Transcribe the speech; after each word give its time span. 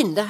Kinder. 0.00 0.26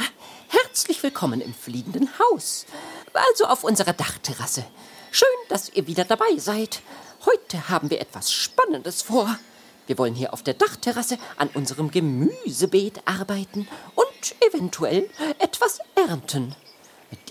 Herzlich 0.48 1.00
willkommen 1.00 1.40
im 1.40 1.54
fliegenden 1.54 2.08
Haus. 2.18 2.66
Also 3.12 3.44
auf 3.44 3.62
unserer 3.62 3.92
Dachterrasse. 3.92 4.64
Schön, 5.12 5.28
dass 5.48 5.68
ihr 5.68 5.86
wieder 5.86 6.04
dabei 6.04 6.38
seid. 6.38 6.82
Heute 7.24 7.68
haben 7.68 7.88
wir 7.88 8.00
etwas 8.00 8.32
Spannendes 8.32 9.02
vor. 9.02 9.38
Wir 9.86 9.96
wollen 9.96 10.16
hier 10.16 10.32
auf 10.32 10.42
der 10.42 10.54
Dachterrasse 10.54 11.18
an 11.36 11.50
unserem 11.54 11.92
Gemüsebeet 11.92 13.02
arbeiten 13.04 13.68
und 13.94 14.34
eventuell 14.48 15.08
etwas 15.38 15.78
ernten. 15.94 16.56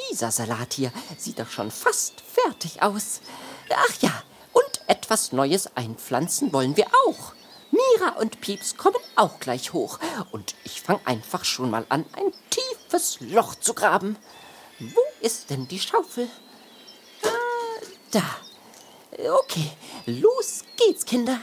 Dieser 0.10 0.32
Salat 0.32 0.72
hier 0.72 0.94
sieht 1.18 1.40
doch 1.40 1.50
schon 1.50 1.72
fast 1.72 2.22
fertig 2.22 2.82
aus. 2.82 3.20
Ach 3.70 4.02
ja, 4.02 4.24
und 4.54 4.80
etwas 4.88 5.34
Neues 5.34 5.76
einpflanzen 5.76 6.54
wollen 6.54 6.78
wir 6.78 6.88
auch. 7.06 7.34
Mira 7.72 8.10
und 8.20 8.42
Pieps 8.42 8.78
kommen 8.78 9.02
auch 9.16 9.40
gleich 9.40 9.74
hoch. 9.74 10.00
Und 10.32 10.56
ich 10.64 10.82
fange 10.82 11.02
einfach 11.06 11.46
schon 11.46 11.70
mal 11.70 11.86
an, 11.90 12.06
ein 12.14 12.34
tiefes 12.50 13.20
Loch 13.22 13.56
zu 13.56 13.74
graben. 13.74 14.18
Wo 14.80 15.02
ist 15.22 15.50
denn 15.50 15.68
die 15.68 15.80
Schaufel? 15.80 16.30
Ah, 17.24 17.86
da. 18.12 18.24
Okay, 19.12 19.72
los 20.06 20.64
geht's, 20.78 21.06
Kinder. 21.06 21.40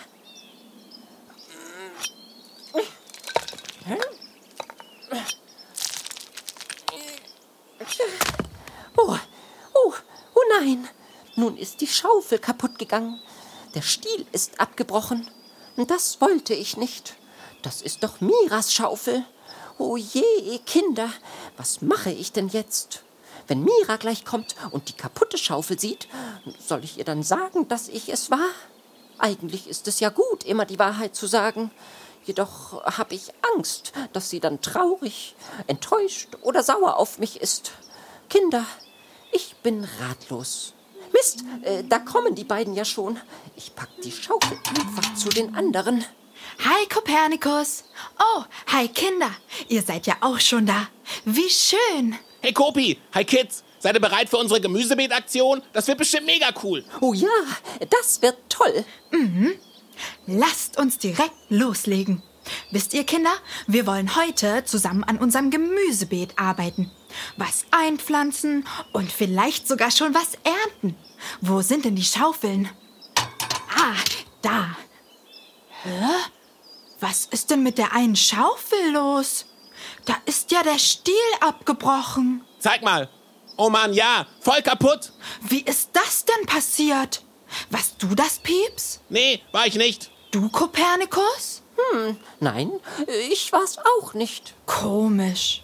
Oh, 8.97 9.17
oh, 9.75 9.95
oh 10.35 10.43
nein. 10.59 10.89
Nun 11.37 11.59
ist 11.59 11.81
die 11.83 11.87
Schaufel 11.87 12.39
kaputt 12.39 12.79
gegangen. 12.79 13.21
Der 13.75 13.83
Stiel 13.83 14.27
ist 14.33 14.59
abgebrochen. 14.59 15.31
Das 15.77 16.21
wollte 16.21 16.55
ich 16.55 16.77
nicht. 16.77 17.17
Das 17.63 17.83
ist 17.83 18.03
doch 18.03 18.21
Miras 18.21 18.73
Schaufel. 18.73 19.25
Oh 19.79 19.97
je, 19.97 20.59
Kinder, 20.65 21.11
was 21.59 21.83
mache 21.83 22.11
ich 22.11 22.33
denn 22.33 22.49
jetzt? 22.49 23.03
Wenn 23.47 23.63
Mira 23.63 23.97
gleich 23.97 24.25
kommt 24.25 24.57
und 24.71 24.89
die 24.89 24.95
kaputte 24.95 25.37
Schaufel 25.37 25.79
sieht, 25.79 26.09
soll 26.59 26.83
ich 26.83 26.99
ihr 26.99 27.05
dann 27.05 27.23
sagen, 27.23 27.69
dass 27.69 27.89
ich 27.89 28.09
es 28.09 28.31
war? 28.31 28.49
Eigentlich 29.19 29.69
ist 29.69 29.87
es 29.87 30.01
ja 30.01 30.09
gut, 30.09 30.45
immer 30.45 30.65
die 30.65 30.79
Wahrheit 30.79 31.15
zu 31.15 31.27
sagen. 31.27 31.71
Jedoch 32.25 32.83
habe 32.85 33.15
ich 33.15 33.33
Angst, 33.55 33.93
dass 34.13 34.31
sie 34.31 34.41
dann 34.41 34.63
traurig, 34.63 35.37
enttäuscht 35.67 36.37
oder 36.43 36.63
sauer 36.63 36.97
auf 36.97 37.19
mich 37.19 37.41
ist. 37.41 37.73
Kinder, 38.29 38.65
ich 39.31 39.55
bin 39.57 39.87
ratlos. 40.01 40.73
Mist, 41.17 41.45
äh, 41.63 41.83
da 41.89 41.99
kommen 41.99 42.35
die 42.35 42.45
beiden 42.45 42.75
ja 42.75 42.85
schon. 42.85 43.19
Ich 43.57 43.75
pack 43.75 43.89
die 44.05 44.13
Schaufel 44.13 44.59
einfach 44.69 45.15
zu 45.15 45.29
den 45.29 45.55
anderen. 45.55 46.05
Hi 46.59 46.87
Kopernikus. 46.93 47.85
Oh, 48.19 48.43
hi 48.67 48.89
Kinder. 48.89 49.31
Ihr 49.69 49.83
seid 49.83 50.07
ja 50.07 50.17
auch 50.21 50.41
schon 50.41 50.67
da. 50.67 50.89
Wie 51.25 51.49
schön. 51.49 52.17
Hey 52.41 52.53
Kopi, 52.53 52.99
hi 53.15 53.25
Kids. 53.25 53.65
Seid 53.79 53.95
ihr 53.95 54.01
bereit 54.01 54.29
für 54.29 54.39
unsere 54.39 54.61
Gemüsebeetaktion? 54.61 55.63
Das 55.73 55.87
wird 55.87 55.99
bestimmt 55.99 56.27
mega 56.27 56.49
cool. 56.63 56.85
Oh 57.01 57.15
ja, 57.15 57.29
das 57.89 58.21
wird 58.21 58.37
toll. 58.49 58.85
Lasst 60.27 60.79
uns 60.79 60.99
direkt 60.99 61.35
loslegen. 61.49 62.23
Wisst 62.71 62.95
ihr, 62.95 63.05
Kinder, 63.05 63.33
wir 63.67 63.87
wollen 63.87 64.17
heute 64.17 64.65
zusammen 64.65 65.05
an 65.05 65.19
unserem 65.19 65.51
Gemüsebeet 65.51 66.39
arbeiten. 66.39 66.91
Was 67.37 67.65
einpflanzen 67.71 68.67
und 68.93 69.11
vielleicht 69.11 69.67
sogar 69.67 69.91
schon 69.91 70.15
was 70.15 70.33
ernten. 70.45 70.97
Wo 71.41 71.63
sind 71.63 71.85
denn 71.85 71.97
die 71.97 72.05
Schaufeln? 72.05 72.69
Ah, 73.75 73.95
da. 74.43 74.77
Hä? 75.83 76.05
Was 77.01 77.27
ist 77.27 77.51
denn 77.51 77.63
mit 77.63 77.79
der 77.79 77.93
einen 77.93 78.17
Schaufel 78.17 78.93
los? 78.93 79.47
Da 80.07 80.17
ist 80.25 80.51
ja 80.51 80.63
der 80.63 80.79
Stiel 80.79 81.15
abgebrochen. 81.41 82.45
Zeig 82.59 82.83
mal. 82.83 83.09
Oh 83.57 83.71
Mann, 83.71 83.93
ja, 83.95 84.27
voll 84.41 84.63
kaputt. 84.63 85.13
Wie 85.43 85.61
ist 85.61 85.91
das 85.93 86.25
denn 86.25 86.47
passiert? 86.47 87.23
Warst 87.71 88.03
du 88.03 88.15
das, 88.15 88.39
Pieps? 88.39 89.01
Nee, 89.09 89.41
war 89.53 89.67
ich 89.67 89.77
nicht. 89.77 90.11
Du, 90.31 90.49
Kopernikus? 90.49 91.63
Nein, 92.41 92.73
ich 93.31 93.53
war's 93.53 93.77
auch 93.79 94.15
nicht. 94.15 94.55
Komisch. 94.67 95.63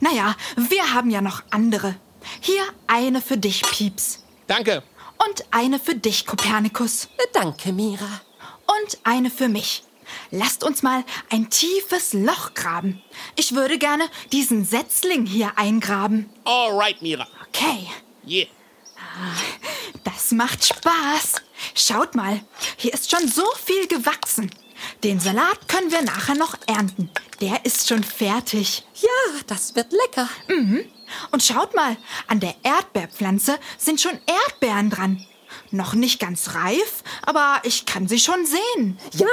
Naja, 0.00 0.34
wir 0.56 0.94
haben 0.94 1.10
ja 1.10 1.20
noch 1.20 1.42
andere. 1.50 1.96
Hier 2.40 2.62
eine 2.86 3.20
für 3.20 3.36
dich, 3.36 3.62
Pieps. 3.62 4.24
Danke. 4.48 4.82
Und 5.24 5.44
eine 5.52 5.78
für 5.78 5.94
dich, 5.94 6.26
Kopernikus. 6.26 7.08
Danke, 7.32 7.72
Mira. 7.72 8.20
Und 8.66 8.98
eine 9.04 9.30
für 9.30 9.48
mich. 9.48 9.84
Lasst 10.30 10.64
uns 10.64 10.82
mal 10.82 11.04
ein 11.30 11.50
tiefes 11.50 12.12
Loch 12.14 12.54
graben. 12.54 13.02
Ich 13.36 13.54
würde 13.54 13.78
gerne 13.78 14.08
diesen 14.32 14.64
Setzling 14.64 15.26
hier 15.26 15.52
eingraben. 15.56 16.30
Alright, 16.44 17.00
Mira. 17.02 17.26
Okay, 17.48 17.88
Yeah. 18.26 18.46
das 20.04 20.32
macht 20.32 20.64
Spaß. 20.64 21.42
Schaut 21.74 22.14
mal, 22.14 22.40
hier 22.76 22.92
ist 22.92 23.10
schon 23.10 23.26
so 23.28 23.44
viel 23.64 23.86
gewachsen. 23.86 24.50
Den 25.04 25.20
Salat 25.20 25.68
können 25.68 25.90
wir 25.90 26.02
nachher 26.02 26.34
noch 26.34 26.56
ernten. 26.66 27.10
Der 27.40 27.64
ist 27.64 27.88
schon 27.88 28.02
fertig. 28.04 28.84
Ja, 28.94 29.40
das 29.46 29.74
wird 29.74 29.92
lecker. 29.92 30.28
Und 31.30 31.42
schaut 31.42 31.74
mal, 31.74 31.96
an 32.26 32.40
der 32.40 32.54
Erdbeerpflanze 32.62 33.58
sind 33.76 34.00
schon 34.00 34.18
Erdbeeren 34.26 34.90
dran. 34.90 35.24
Noch 35.70 35.94
nicht 35.94 36.18
ganz 36.20 36.54
reif, 36.54 37.02
aber 37.22 37.60
ich 37.64 37.86
kann 37.86 38.08
sie 38.08 38.18
schon 38.20 38.44
sehen. 38.46 38.98
Ja, 39.14 39.26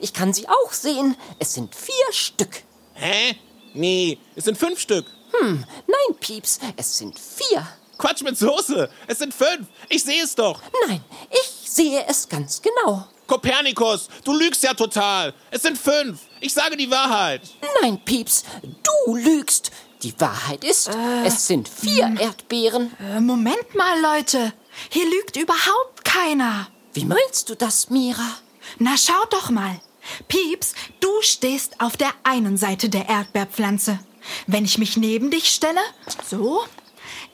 ich 0.00 0.12
kann 0.12 0.32
sie 0.32 0.48
auch 0.48 0.72
sehen. 0.72 1.16
Es 1.38 1.54
sind 1.54 1.74
vier 1.74 2.12
Stück. 2.12 2.62
Hä? 2.94 3.36
Nee, 3.74 4.18
es 4.34 4.44
sind 4.44 4.56
fünf 4.58 4.80
Stück. 4.80 5.06
Nein, 5.42 6.16
Pieps, 6.20 6.60
es 6.76 6.98
sind 6.98 7.18
vier. 7.18 7.66
Quatsch 7.98 8.22
mit 8.22 8.38
Soße. 8.38 8.90
Es 9.06 9.18
sind 9.18 9.34
fünf. 9.34 9.66
Ich 9.88 10.02
sehe 10.04 10.22
es 10.22 10.34
doch. 10.34 10.62
Nein, 10.86 11.02
ich 11.30 11.70
sehe 11.70 12.04
es 12.06 12.28
ganz 12.28 12.62
genau. 12.62 13.06
Kopernikus, 13.26 14.08
du 14.24 14.32
lügst 14.32 14.62
ja 14.62 14.74
total. 14.74 15.34
Es 15.50 15.62
sind 15.62 15.76
fünf. 15.76 16.20
Ich 16.40 16.52
sage 16.52 16.76
die 16.76 16.90
Wahrheit. 16.90 17.42
Nein, 17.82 18.00
Pieps, 18.04 18.44
du 18.62 19.16
lügst. 19.16 19.70
Die 20.02 20.14
Wahrheit 20.20 20.62
ist, 20.62 20.90
es 21.24 21.46
sind 21.46 21.68
vier 21.68 22.14
Erdbeeren. 22.20 22.94
Äh, 23.00 23.20
Moment 23.20 23.74
mal, 23.74 24.00
Leute. 24.00 24.52
Hier 24.90 25.06
lügt 25.06 25.36
überhaupt 25.36 26.04
keiner. 26.04 26.68
Wie 26.92 27.06
meinst 27.06 27.48
du 27.48 27.54
das, 27.56 27.88
Mira? 27.90 28.38
Na, 28.78 28.96
schaut 28.96 29.32
doch 29.32 29.50
mal. 29.50 29.80
Pieps, 30.28 30.74
du 31.00 31.08
stehst 31.22 31.80
auf 31.80 31.96
der 31.96 32.12
einen 32.24 32.56
Seite 32.56 32.88
der 32.88 33.08
Erdbeerpflanze. 33.08 33.98
Wenn 34.46 34.64
ich 34.64 34.78
mich 34.78 34.96
neben 34.96 35.30
dich 35.30 35.48
stelle, 35.48 35.80
so, 36.28 36.64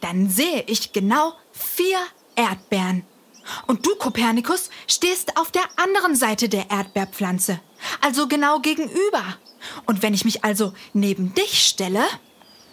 dann 0.01 0.31
sehe 0.31 0.65
ich 0.67 0.93
genau 0.93 1.35
vier 1.53 1.99
Erdbeeren. 2.37 3.05
Und 3.67 3.87
du, 3.87 3.95
Kopernikus, 3.97 4.71
stehst 4.87 5.37
auf 5.37 5.51
der 5.51 5.65
anderen 5.77 6.17
Seite 6.17 6.49
der 6.49 6.71
Erdbeerpflanze, 6.71 7.61
also 8.01 8.29
genau 8.29 8.61
gegenüber. 8.61 9.37
Und 9.87 10.03
wenn 10.03 10.15
ich 10.15 10.25
mich 10.25 10.45
also 10.45 10.73
neben 10.93 11.35
dich 11.35 11.67
stelle, 11.67 12.05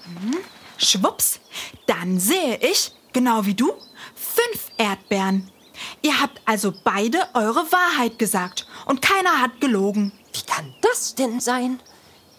hm, 0.03 0.37
schwupps, 0.77 1.39
dann 1.85 2.19
sehe 2.19 2.57
ich, 2.57 2.91
genau 3.13 3.45
wie 3.45 3.55
du, 3.55 3.73
fünf 4.15 4.71
Erdbeeren. 4.77 5.51
Ihr 6.01 6.19
habt 6.19 6.41
also 6.45 6.73
beide 6.83 7.19
eure 7.33 7.71
Wahrheit 7.71 8.19
gesagt 8.19 8.67
und 8.85 9.01
keiner 9.01 9.41
hat 9.41 9.61
gelogen. 9.61 10.11
Wie 10.33 10.41
kann 10.41 10.73
das 10.81 11.15
denn 11.15 11.39
sein? 11.39 11.79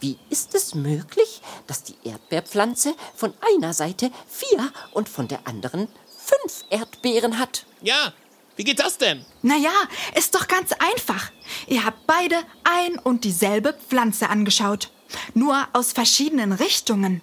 Wie 0.01 0.19
ist 0.31 0.55
es 0.55 0.75
möglich, 0.75 1.43
dass 1.67 1.83
die 1.83 1.97
Erdbeerpflanze 2.05 2.95
von 3.15 3.35
einer 3.55 3.75
Seite 3.75 4.11
vier 4.27 4.73
und 4.93 5.09
von 5.09 5.29
der 5.29 5.47
anderen 5.47 5.89
fünf 6.07 6.65
Erdbeeren 6.71 7.39
hat? 7.39 7.67
Ja, 7.83 8.13
wie 8.61 8.65
geht 8.65 8.81
das 8.81 8.99
denn? 8.99 9.25
Naja, 9.41 9.73
ist 10.17 10.35
doch 10.35 10.47
ganz 10.47 10.73
einfach. 10.73 11.31
Ihr 11.67 11.83
habt 11.83 12.07
beide 12.07 12.37
ein 12.63 12.99
und 12.99 13.25
dieselbe 13.25 13.73
Pflanze 13.73 14.29
angeschaut. 14.29 14.91
Nur 15.33 15.67
aus 15.73 15.93
verschiedenen 15.93 16.53
Richtungen. 16.53 17.23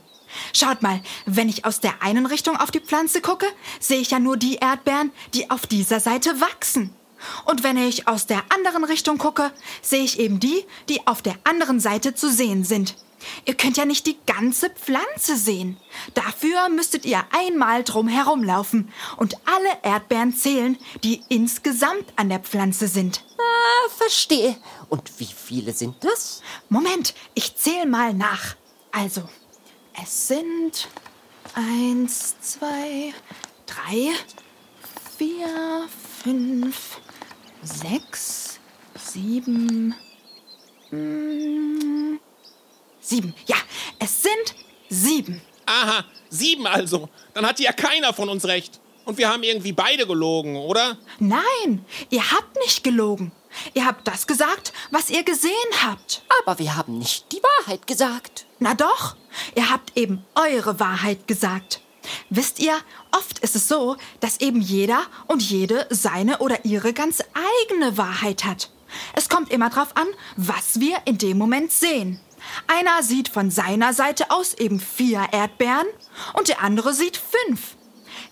Schaut 0.51 0.81
mal, 0.81 0.99
wenn 1.27 1.47
ich 1.47 1.63
aus 1.63 1.79
der 1.79 2.01
einen 2.01 2.25
Richtung 2.25 2.57
auf 2.57 2.71
die 2.71 2.79
Pflanze 2.79 3.21
gucke, 3.21 3.45
sehe 3.79 3.99
ich 3.99 4.09
ja 4.09 4.17
nur 4.17 4.37
die 4.37 4.55
Erdbeeren, 4.55 5.11
die 5.35 5.51
auf 5.51 5.67
dieser 5.67 5.99
Seite 5.99 6.41
wachsen. 6.41 6.91
Und 7.45 7.61
wenn 7.61 7.77
ich 7.77 8.07
aus 8.07 8.25
der 8.25 8.41
anderen 8.49 8.83
Richtung 8.83 9.19
gucke, 9.19 9.51
sehe 9.83 10.03
ich 10.03 10.17
eben 10.17 10.39
die, 10.39 10.65
die 10.89 11.05
auf 11.05 11.21
der 11.21 11.35
anderen 11.43 11.79
Seite 11.79 12.15
zu 12.15 12.31
sehen 12.31 12.63
sind. 12.63 12.95
Ihr 13.45 13.55
könnt 13.55 13.77
ja 13.77 13.85
nicht 13.85 14.05
die 14.05 14.17
ganze 14.25 14.69
Pflanze 14.69 15.35
sehen. 15.35 15.77
Dafür 16.13 16.69
müsstet 16.69 17.05
ihr 17.05 17.23
einmal 17.31 17.83
drum 17.83 18.07
herumlaufen 18.07 18.91
und 19.17 19.35
alle 19.45 19.77
Erdbeeren 19.83 20.35
zählen, 20.35 20.77
die 21.03 21.21
insgesamt 21.29 22.05
an 22.15 22.29
der 22.29 22.39
Pflanze 22.39 22.87
sind. 22.87 23.23
Ah, 23.37 23.89
verstehe. 23.97 24.55
Und 24.89 25.19
wie 25.19 25.25
viele 25.25 25.73
sind 25.73 25.95
das? 26.03 26.41
Moment, 26.69 27.13
ich 27.33 27.55
zähle 27.55 27.85
mal 27.85 28.13
nach. 28.13 28.55
Also, 28.91 29.23
es 30.01 30.27
sind 30.27 30.87
eins, 31.53 32.35
zwei, 32.41 33.13
drei, 33.65 34.13
vier, 35.17 35.87
fünf, 36.23 36.99
sechs, 37.63 38.59
sieben, 38.95 39.95
mm, 40.91 42.19
sieben. 43.07 43.33
Ja, 43.45 43.55
es 43.99 44.23
sind 44.23 44.55
sieben. 44.89 45.41
Aha, 45.65 46.05
sieben 46.29 46.67
also. 46.67 47.09
Dann 47.33 47.45
hat 47.45 47.59
ja 47.59 47.71
keiner 47.71 48.13
von 48.13 48.29
uns 48.29 48.45
recht. 48.45 48.79
Und 49.05 49.17
wir 49.17 49.29
haben 49.29 49.43
irgendwie 49.43 49.71
beide 49.71 50.05
gelogen, 50.05 50.57
oder? 50.57 50.97
Nein, 51.19 51.85
ihr 52.09 52.31
habt 52.31 52.57
nicht 52.65 52.83
gelogen. 52.83 53.31
Ihr 53.73 53.85
habt 53.85 54.05
das 54.07 54.27
gesagt, 54.27 54.73
was 54.91 55.09
ihr 55.09 55.23
gesehen 55.23 55.51
habt. 55.81 56.23
Aber 56.41 56.59
wir 56.59 56.75
haben 56.75 56.97
nicht 56.97 57.31
die 57.31 57.41
Wahrheit 57.41 57.87
gesagt. 57.87 58.45
Na 58.59 58.73
doch, 58.73 59.15
ihr 59.55 59.69
habt 59.69 59.95
eben 59.95 60.25
eure 60.35 60.79
Wahrheit 60.79 61.27
gesagt. 61.27 61.81
Wisst 62.29 62.59
ihr, 62.59 62.77
oft 63.11 63.39
ist 63.39 63.55
es 63.55 63.67
so, 63.67 63.95
dass 64.19 64.39
eben 64.39 64.61
jeder 64.61 65.03
und 65.27 65.41
jede 65.41 65.87
seine 65.89 66.39
oder 66.39 66.63
ihre 66.65 66.93
ganz 66.93 67.23
eigene 67.69 67.97
Wahrheit 67.97 68.43
hat. 68.43 68.69
Es 69.13 69.29
kommt 69.29 69.51
immer 69.51 69.69
drauf 69.69 69.95
an, 69.95 70.07
was 70.35 70.79
wir 70.79 70.97
in 71.05 71.17
dem 71.17 71.37
Moment 71.37 71.71
sehen. 71.71 72.19
Einer 72.67 73.03
sieht 73.03 73.29
von 73.29 73.51
seiner 73.51 73.93
Seite 73.93 74.31
aus 74.31 74.53
eben 74.53 74.79
vier 74.79 75.27
Erdbeeren 75.31 75.87
und 76.33 76.47
der 76.47 76.61
andere 76.61 76.93
sieht 76.93 77.17
fünf. 77.17 77.75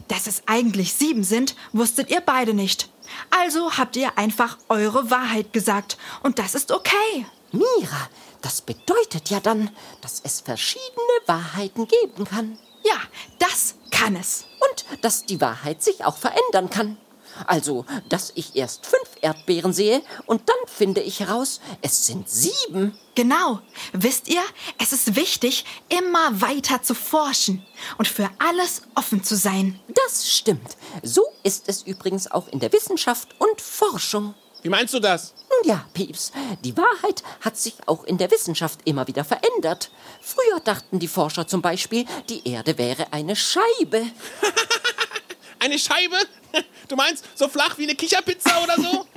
Dass 0.08 0.28
es 0.28 0.44
eigentlich 0.46 0.94
sieben 0.94 1.24
sind, 1.24 1.56
wusstet 1.74 2.10
ihr 2.10 2.22
beide 2.22 2.54
nicht. 2.54 2.90
Also 3.30 3.78
habt 3.78 3.96
ihr 3.96 4.18
einfach 4.18 4.58
eure 4.70 5.10
Wahrheit 5.10 5.54
gesagt 5.54 5.98
und 6.24 6.40
das 6.40 6.56
ist 6.56 6.72
okay. 6.72 7.26
Mira, 7.52 8.10
das 8.42 8.62
bedeutet 8.62 9.30
ja 9.30 9.40
dann, 9.40 9.70
dass 10.02 10.22
es 10.24 10.42
verschiedene 10.42 11.18
Wahrheiten 11.26 11.88
geben 11.88 12.26
kann. 12.26 12.58
Ja, 12.84 12.98
das 13.40 13.76
kann 13.92 14.16
es. 14.16 14.46
Und 14.70 15.04
dass 15.04 15.26
die 15.26 15.42
Wahrheit 15.42 15.82
sich 15.82 16.04
auch 16.06 16.18
verändern 16.18 16.70
kann. 16.70 16.98
Also, 17.46 17.86
dass 18.10 18.32
ich 18.36 18.56
erst 18.56 18.86
fünf 18.86 19.10
Erdbeeren 19.22 19.74
sehe 19.74 20.02
und 20.26 20.48
dann 20.48 20.56
finde 20.68 21.02
ich 21.02 21.20
heraus, 21.20 21.60
es 21.82 22.06
sind 22.06 22.30
sieben. 22.30 22.98
Genau. 23.16 23.62
Wisst 23.94 24.28
ihr, 24.28 24.42
es 24.78 24.92
ist 24.92 25.16
wichtig, 25.16 25.66
immer 25.90 26.42
weiter 26.42 26.84
zu 26.84 26.94
forschen 26.94 27.66
und 27.98 28.08
für 28.08 28.30
alles 28.40 28.84
offen 28.96 29.24
zu 29.24 29.36
sein. 29.36 29.80
Das 29.88 30.30
stimmt. 30.30 30.78
So 31.02 31.24
ist 31.44 31.68
es 31.68 31.84
übrigens 31.84 32.30
auch 32.30 32.48
in 32.50 32.60
der 32.60 32.74
Wissenschaft 32.74 33.30
und 33.40 33.62
Forschung. 33.62 34.36
Wie 34.66 34.70
meinst 34.70 34.96
du 34.96 35.00
das? 35.00 35.36
Nun 35.48 35.70
ja, 35.70 35.86
Pieps, 35.94 36.32
die 36.64 36.76
Wahrheit 36.76 37.24
hat 37.42 37.56
sich 37.56 37.76
auch 37.86 38.04
in 38.04 38.18
der 38.18 38.32
Wissenschaft 38.32 38.80
immer 38.86 39.08
wieder 39.08 39.24
verändert. 39.24 39.92
Früher 40.22 40.60
dachten 40.60 40.98
die 40.98 41.08
Forscher 41.08 41.48
zum 41.48 41.62
Beispiel, 41.62 42.06
die 42.30 42.48
Erde 42.50 42.78
wäre 42.78 43.14
eine 43.14 43.36
Scheibe. 43.36 44.08
Eine 45.60 45.80
Scheibe? 45.80 46.18
Du 46.88 46.96
meinst 46.96 47.26
so 47.36 47.48
flach 47.48 47.78
wie 47.78 47.84
eine 47.84 47.96
Kicherpizza 47.96 48.64
oder 48.64 48.76
so? 48.76 49.06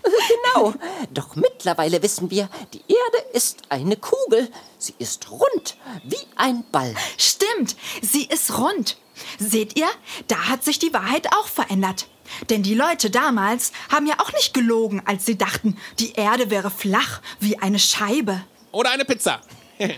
Genau. 0.55 0.75
Doch 1.11 1.37
mittlerweile 1.37 2.02
wissen 2.02 2.31
wir, 2.31 2.49
die 2.73 2.81
Erde 2.81 3.29
ist 3.35 3.62
eine 3.69 3.96
Kugel. 3.96 4.50
Sie 4.79 4.94
ist 4.99 5.31
rund, 5.31 5.76
wie 6.05 6.17
ein 6.37 6.64
Ball. 6.73 6.94
Stimmt, 7.19 7.76
sie 8.00 8.25
ist 8.25 8.56
rund. 8.58 8.96
Seht 9.38 9.79
ihr, 9.79 9.88
da 10.29 10.49
hat 10.49 10.64
sich 10.64 10.79
die 10.79 10.94
Wahrheit 10.94 11.32
auch 11.35 11.46
verändert. 11.46 12.06
Denn 12.50 12.62
die 12.62 12.75
Leute 12.75 13.11
damals 13.11 13.73
haben 13.91 14.06
ja 14.06 14.19
auch 14.19 14.32
nicht 14.32 14.55
gelogen, 14.55 15.02
als 15.05 15.26
sie 15.26 15.37
dachten, 15.37 15.76
die 15.99 16.12
Erde 16.12 16.50
wäre 16.50 16.70
flach 16.70 17.20
wie 17.41 17.58
eine 17.58 17.79
Scheibe. 17.79 18.44
Oder 18.73 18.91
eine 18.91 19.05
Pizza. 19.05 19.41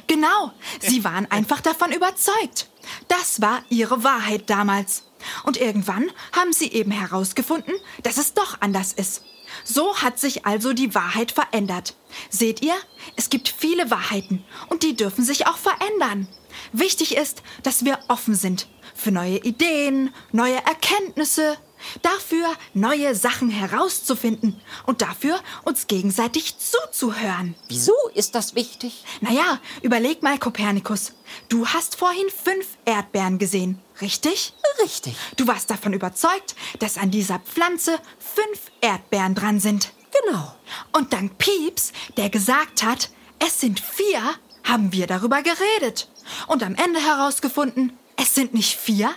Genau, 0.07 0.53
sie 0.81 1.05
waren 1.05 1.31
einfach 1.31 1.63
davon 1.63 1.91
überzeugt. 1.91 2.69
Das 3.09 3.41
war 3.41 3.63
ihre 3.71 4.05
Wahrheit 4.05 4.51
damals. 4.51 5.05
Und 5.45 5.57
irgendwann 5.57 6.11
haben 6.33 6.53
sie 6.53 6.73
eben 6.73 6.91
herausgefunden, 6.91 7.75
dass 8.03 8.17
es 8.17 8.35
doch 8.35 8.61
anders 8.61 8.93
ist. 8.93 9.23
So 9.65 9.97
hat 9.97 10.19
sich 10.19 10.47
also 10.47 10.73
die 10.73 10.95
Wahrheit 10.95 11.33
verändert. 11.33 11.95
Seht 12.29 12.63
ihr, 12.63 12.75
es 13.17 13.31
gibt 13.31 13.49
viele 13.49 13.91
Wahrheiten 13.91 14.45
und 14.69 14.83
die 14.83 14.95
dürfen 14.95 15.25
sich 15.25 15.47
auch 15.47 15.57
verändern. 15.57 16.29
Wichtig 16.73 17.17
ist, 17.17 17.43
dass 17.63 17.85
wir 17.85 17.99
offen 18.09 18.35
sind 18.35 18.69
für 18.95 19.11
neue 19.11 19.39
Ideen, 19.39 20.15
neue 20.33 20.57
Erkenntnisse, 20.57 21.57
dafür 22.03 22.47
neue 22.75 23.15
Sachen 23.15 23.51
herauszufinden 23.51 24.61
und 24.87 25.03
dafür 25.03 25.41
uns 25.65 25.87
gegenseitig 25.87 26.57
zuzuhören. 26.59 27.55
Wieso 27.69 27.95
ist 28.15 28.35
das 28.35 28.55
wichtig? 28.55 29.05
Naja, 29.21 29.59
überleg 29.83 30.23
mal, 30.23 30.39
Kopernikus. 30.39 31.13
Du 31.49 31.67
hast 31.67 31.97
vorhin 31.97 32.29
fünf 32.29 32.67
Erdbeeren 32.85 33.39
gesehen, 33.39 33.81
richtig? 34.01 34.53
Richtig. 34.83 35.17
Du 35.37 35.47
warst 35.47 35.71
davon 35.71 35.93
überzeugt, 35.93 36.55
dass 36.79 36.99
an 36.99 37.11
dieser 37.11 37.39
Pflanze 37.39 37.99
fünf 38.19 38.71
Erdbeeren 38.81 39.35
dran 39.35 39.61
sind. 39.61 39.93
Genau. 40.25 40.55
Und 40.93 41.13
dank 41.13 41.39
Pieps, 41.39 41.93
der 42.17 42.31
gesagt 42.31 42.83
hat, 42.83 43.11
es 43.39 43.61
sind 43.61 43.81
vier, 43.81 44.23
haben 44.65 44.93
wir 44.93 45.07
darüber 45.07 45.43
geredet. 45.43 46.09
Und 46.47 46.63
am 46.63 46.75
Ende 46.75 47.01
herausgefunden, 47.01 47.97
es 48.17 48.35
sind 48.35 48.55
nicht 48.55 48.77
vier, 48.77 49.11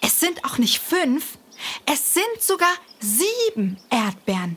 es 0.00 0.20
sind 0.20 0.44
auch 0.44 0.58
nicht 0.58 0.80
fünf, 0.80 1.37
es 1.86 2.14
sind 2.14 2.42
sogar 2.42 2.72
sieben 3.00 3.78
Erdbeeren. 3.90 4.56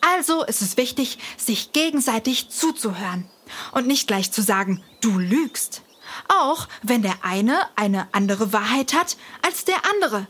Also 0.00 0.44
ist 0.44 0.62
es 0.62 0.76
wichtig, 0.76 1.18
sich 1.36 1.72
gegenseitig 1.72 2.48
zuzuhören 2.50 3.28
und 3.72 3.86
nicht 3.86 4.06
gleich 4.06 4.32
zu 4.32 4.42
sagen, 4.42 4.82
du 5.00 5.18
lügst. 5.18 5.82
Auch 6.28 6.68
wenn 6.82 7.02
der 7.02 7.16
eine 7.22 7.60
eine 7.76 8.08
andere 8.12 8.52
Wahrheit 8.52 8.94
hat 8.94 9.16
als 9.42 9.64
der 9.64 9.76
andere. 9.90 10.26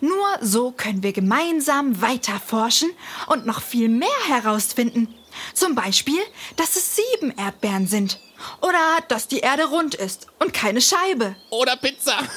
Nur 0.00 0.26
so 0.40 0.70
können 0.70 1.02
wir 1.02 1.12
gemeinsam 1.12 2.00
weiter 2.00 2.40
forschen 2.40 2.90
und 3.26 3.46
noch 3.46 3.60
viel 3.60 3.88
mehr 3.88 4.08
herausfinden. 4.28 5.12
Zum 5.52 5.74
Beispiel, 5.74 6.20
dass 6.56 6.76
es 6.76 6.96
sieben 6.96 7.36
Erdbeeren 7.36 7.86
sind. 7.86 8.20
Oder 8.60 8.98
dass 9.08 9.26
die 9.28 9.40
Erde 9.40 9.64
rund 9.66 9.94
ist 9.94 10.26
und 10.38 10.52
keine 10.52 10.80
Scheibe. 10.80 11.34
Oder 11.50 11.76
Pizza. 11.76 12.18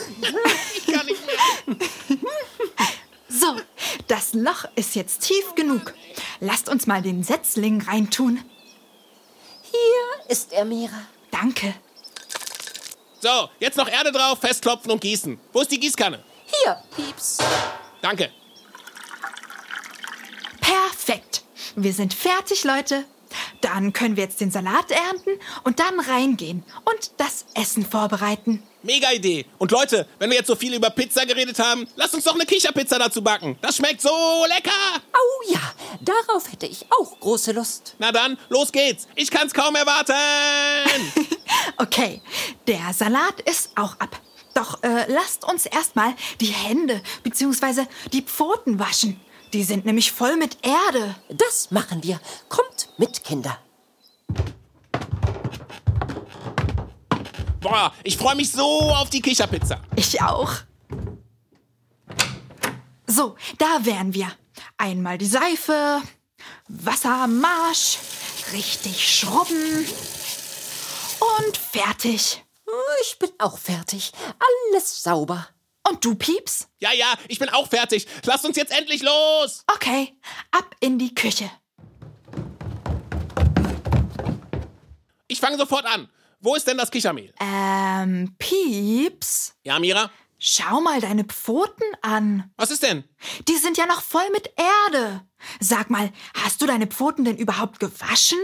Ich 0.77 0.93
kann 0.93 1.05
nicht 1.05 1.21
mehr. 1.25 1.77
So, 3.29 3.59
das 4.07 4.33
Loch 4.33 4.65
ist 4.75 4.95
jetzt 4.95 5.21
tief 5.21 5.55
genug. 5.55 5.93
Lasst 6.39 6.69
uns 6.69 6.87
mal 6.87 7.01
den 7.01 7.23
Setzling 7.23 7.81
reintun. 7.81 8.43
Hier 9.63 10.29
ist 10.29 10.53
er, 10.53 10.65
Mira. 10.65 11.01
Danke. 11.29 11.75
So, 13.19 13.49
jetzt 13.59 13.77
noch 13.77 13.89
Erde 13.89 14.11
drauf, 14.11 14.39
festklopfen 14.39 14.91
und 14.91 15.01
gießen. 15.01 15.39
Wo 15.51 15.61
ist 15.61 15.71
die 15.71 15.79
Gießkanne? 15.79 16.23
Hier, 16.45 16.81
Pieps. 16.95 17.39
Danke. 18.01 18.31
Perfekt. 20.61 21.43
Wir 21.75 21.93
sind 21.93 22.13
fertig, 22.13 22.63
Leute. 22.63 23.05
Dann 23.61 23.91
können 23.91 24.15
wir 24.15 24.23
jetzt 24.23 24.39
den 24.39 24.51
Salat 24.51 24.91
ernten 24.91 25.31
und 25.63 25.79
dann 25.79 25.99
reingehen 25.99 26.63
und 26.85 27.11
das 27.17 27.45
Essen 27.55 27.85
vorbereiten. 27.85 28.63
Mega 28.83 29.11
Idee. 29.11 29.45
Und 29.57 29.71
Leute, 29.71 30.07
wenn 30.19 30.29
wir 30.29 30.37
jetzt 30.37 30.47
so 30.47 30.55
viel 30.55 30.73
über 30.73 30.89
Pizza 30.89 31.25
geredet 31.25 31.59
haben, 31.59 31.87
lasst 31.95 32.13
uns 32.13 32.23
doch 32.23 32.35
eine 32.35 32.45
Kicherpizza 32.45 32.97
dazu 32.99 33.21
backen. 33.21 33.57
Das 33.61 33.77
schmeckt 33.77 34.01
so 34.01 34.45
lecker. 34.47 34.71
Oh 35.13 35.51
ja, 35.51 35.61
darauf 36.01 36.51
hätte 36.51 36.67
ich 36.67 36.85
auch 36.91 37.19
große 37.19 37.51
Lust. 37.51 37.95
Na 37.99 38.11
dann, 38.11 38.37
los 38.49 38.71
geht's. 38.71 39.07
Ich 39.15 39.31
kann's 39.31 39.53
kaum 39.53 39.75
erwarten. 39.75 40.13
Okay, 41.79 42.21
der 42.67 42.91
Salat 42.93 43.41
ist 43.41 43.71
auch 43.75 43.99
ab. 43.99 44.19
Doch 44.55 44.81
äh, 44.83 45.05
lasst 45.11 45.43
uns 45.47 45.65
erstmal 45.67 46.15
die 46.41 46.47
Hände 46.47 47.01
bzw. 47.23 47.85
die 48.11 48.23
Pfoten 48.23 48.79
waschen. 48.79 49.19
Die 49.53 49.63
sind 49.63 49.85
nämlich 49.85 50.11
voll 50.11 50.37
mit 50.37 50.57
Erde. 50.65 51.15
Das 51.29 51.69
machen 51.71 52.03
wir. 52.03 52.19
Kommt 52.49 52.89
mit, 52.97 53.23
Kinder. 53.23 53.59
Boah, 57.67 57.91
ich 58.05 58.15
freue 58.15 58.35
mich 58.37 58.49
so 58.53 58.63
auf 58.63 59.09
die 59.09 59.21
Kicherpizza. 59.21 59.81
Ich 59.97 60.21
auch. 60.21 60.53
So, 63.05 63.35
da 63.57 63.83
wären 63.83 64.13
wir. 64.13 64.31
Einmal 64.77 65.17
die 65.17 65.25
Seife, 65.25 66.01
Wassermarsch, 66.69 67.97
richtig 68.53 69.19
schrubben 69.19 69.85
und 71.39 71.57
fertig. 71.57 72.41
Ich 73.01 73.19
bin 73.19 73.31
auch 73.37 73.57
fertig. 73.57 74.13
Alles 74.39 75.03
sauber. 75.03 75.49
Und 75.89 76.05
du, 76.05 76.15
Pieps? 76.15 76.69
Ja, 76.79 76.93
ja, 76.93 77.15
ich 77.27 77.37
bin 77.37 77.49
auch 77.49 77.67
fertig. 77.67 78.07
Lasst 78.23 78.45
uns 78.45 78.55
jetzt 78.55 78.71
endlich 78.71 79.03
los. 79.03 79.65
Okay, 79.67 80.17
ab 80.51 80.73
in 80.79 80.97
die 80.97 81.13
Küche. 81.13 81.51
Ich 85.27 85.41
fange 85.41 85.57
sofort 85.57 85.85
an. 85.85 86.07
Wo 86.39 86.55
ist 86.55 86.67
denn 86.67 86.77
das 86.77 86.91
Kichermehl? 86.91 87.33
Ähm, 87.39 88.35
Pieps, 88.37 89.53
Ja, 89.63 89.79
Mira? 89.79 90.11
schau 90.39 90.81
mal 90.81 91.01
deine 91.01 91.23
Pfoten 91.23 91.85
an. 92.01 92.51
Was 92.57 92.69
ist 92.71 92.83
denn? 92.83 93.03
Die 93.47 93.57
sind 93.57 93.77
ja 93.77 93.85
noch 93.87 94.01
voll 94.03 94.29
mit 94.31 94.51
Erde. 94.87 95.21
Sag 95.59 95.89
mal, 95.89 96.11
hast 96.35 96.61
du 96.61 96.67
deine 96.67 96.87
Pfoten 96.87 97.25
denn 97.25 97.37
überhaupt 97.37 97.79
gewaschen? 97.79 98.37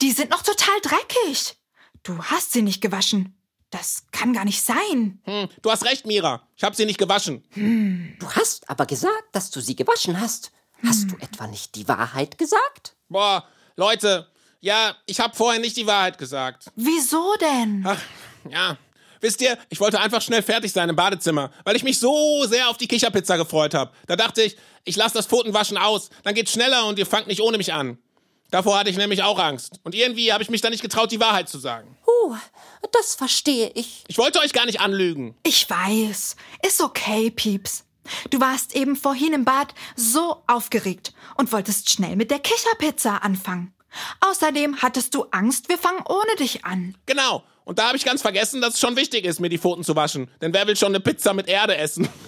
Die 0.00 0.12
sind 0.12 0.30
noch 0.30 0.42
total 0.42 0.80
dreckig. 0.82 1.56
Du 2.02 2.22
hast 2.24 2.52
sie 2.52 2.62
nicht 2.62 2.80
gewaschen. 2.80 3.34
Das 3.70 4.04
kann 4.12 4.32
gar 4.32 4.46
nicht 4.46 4.62
sein. 4.62 5.20
Hm, 5.24 5.48
du 5.60 5.70
hast 5.70 5.84
recht, 5.84 6.06
Mira. 6.06 6.48
Ich 6.56 6.64
habe 6.64 6.74
sie 6.74 6.86
nicht 6.86 6.98
gewaschen. 6.98 7.44
Du 8.18 8.30
hast 8.32 8.68
aber 8.70 8.86
gesagt, 8.86 9.24
dass 9.32 9.50
du 9.50 9.60
sie 9.60 9.76
gewaschen 9.76 10.18
hast. 10.18 10.50
Hast 10.86 11.10
du 11.10 11.16
etwa 11.18 11.46
nicht 11.46 11.74
die 11.74 11.86
Wahrheit 11.88 12.38
gesagt? 12.38 12.96
Boah, 13.08 13.46
Leute, 13.76 14.32
ja, 14.60 14.96
ich 15.06 15.20
habe 15.20 15.36
vorher 15.36 15.60
nicht 15.60 15.76
die 15.76 15.86
Wahrheit 15.86 16.18
gesagt. 16.18 16.64
Wieso 16.74 17.34
denn? 17.40 17.84
Ach, 17.86 18.00
ja. 18.50 18.76
Wisst 19.20 19.40
ihr, 19.40 19.58
ich 19.68 19.80
wollte 19.80 20.00
einfach 20.00 20.22
schnell 20.22 20.42
fertig 20.42 20.72
sein 20.72 20.88
im 20.88 20.96
Badezimmer, 20.96 21.50
weil 21.64 21.74
ich 21.74 21.82
mich 21.82 21.98
so 21.98 22.44
sehr 22.46 22.68
auf 22.68 22.76
die 22.76 22.86
Kicherpizza 22.86 23.36
gefreut 23.36 23.74
habe. 23.74 23.92
Da 24.06 24.14
dachte 24.14 24.42
ich, 24.42 24.56
ich 24.84 24.96
lasse 24.96 25.14
das 25.14 25.26
Pfotenwaschen 25.26 25.76
aus, 25.76 26.10
dann 26.22 26.34
geht's 26.34 26.52
schneller 26.52 26.86
und 26.86 26.98
ihr 26.98 27.06
fangt 27.06 27.26
nicht 27.26 27.40
ohne 27.40 27.58
mich 27.58 27.72
an. 27.72 27.98
Davor 28.50 28.78
hatte 28.78 28.90
ich 28.90 28.96
nämlich 28.96 29.22
auch 29.22 29.38
Angst. 29.38 29.80
Und 29.82 29.94
irgendwie 29.94 30.32
habe 30.32 30.42
ich 30.42 30.50
mich 30.50 30.62
dann 30.62 30.70
nicht 30.70 30.82
getraut, 30.82 31.12
die 31.12 31.20
Wahrheit 31.20 31.48
zu 31.48 31.58
sagen. 31.58 31.98
Oh, 32.06 32.34
das 32.92 33.14
verstehe 33.14 33.70
ich. 33.74 34.04
Ich 34.08 34.16
wollte 34.16 34.40
euch 34.40 34.52
gar 34.52 34.64
nicht 34.64 34.80
anlügen. 34.80 35.36
Ich 35.42 35.68
weiß. 35.68 36.36
Ist 36.66 36.80
okay, 36.80 37.30
Pieps. 37.30 37.84
Du 38.30 38.40
warst 38.40 38.74
eben 38.74 38.96
vorhin 38.96 39.34
im 39.34 39.44
Bad 39.44 39.74
so 39.96 40.42
aufgeregt 40.46 41.12
und 41.36 41.52
wolltest 41.52 41.90
schnell 41.90 42.16
mit 42.16 42.30
der 42.30 42.38
Kicherpizza 42.38 43.18
anfangen. 43.18 43.74
Außerdem 44.20 44.82
hattest 44.82 45.14
du 45.14 45.24
Angst, 45.30 45.68
wir 45.68 45.78
fangen 45.78 46.02
ohne 46.08 46.36
dich 46.38 46.64
an. 46.64 46.96
Genau. 47.06 47.44
Und 47.64 47.78
da 47.78 47.88
habe 47.88 47.96
ich 47.96 48.04
ganz 48.04 48.22
vergessen, 48.22 48.60
dass 48.60 48.74
es 48.74 48.80
schon 48.80 48.96
wichtig 48.96 49.24
ist, 49.24 49.40
mir 49.40 49.50
die 49.50 49.58
Pfoten 49.58 49.84
zu 49.84 49.94
waschen. 49.94 50.30
Denn 50.40 50.54
wer 50.54 50.66
will 50.66 50.76
schon 50.76 50.88
eine 50.88 51.00
Pizza 51.00 51.34
mit 51.34 51.48
Erde 51.48 51.76
essen? 51.76 52.08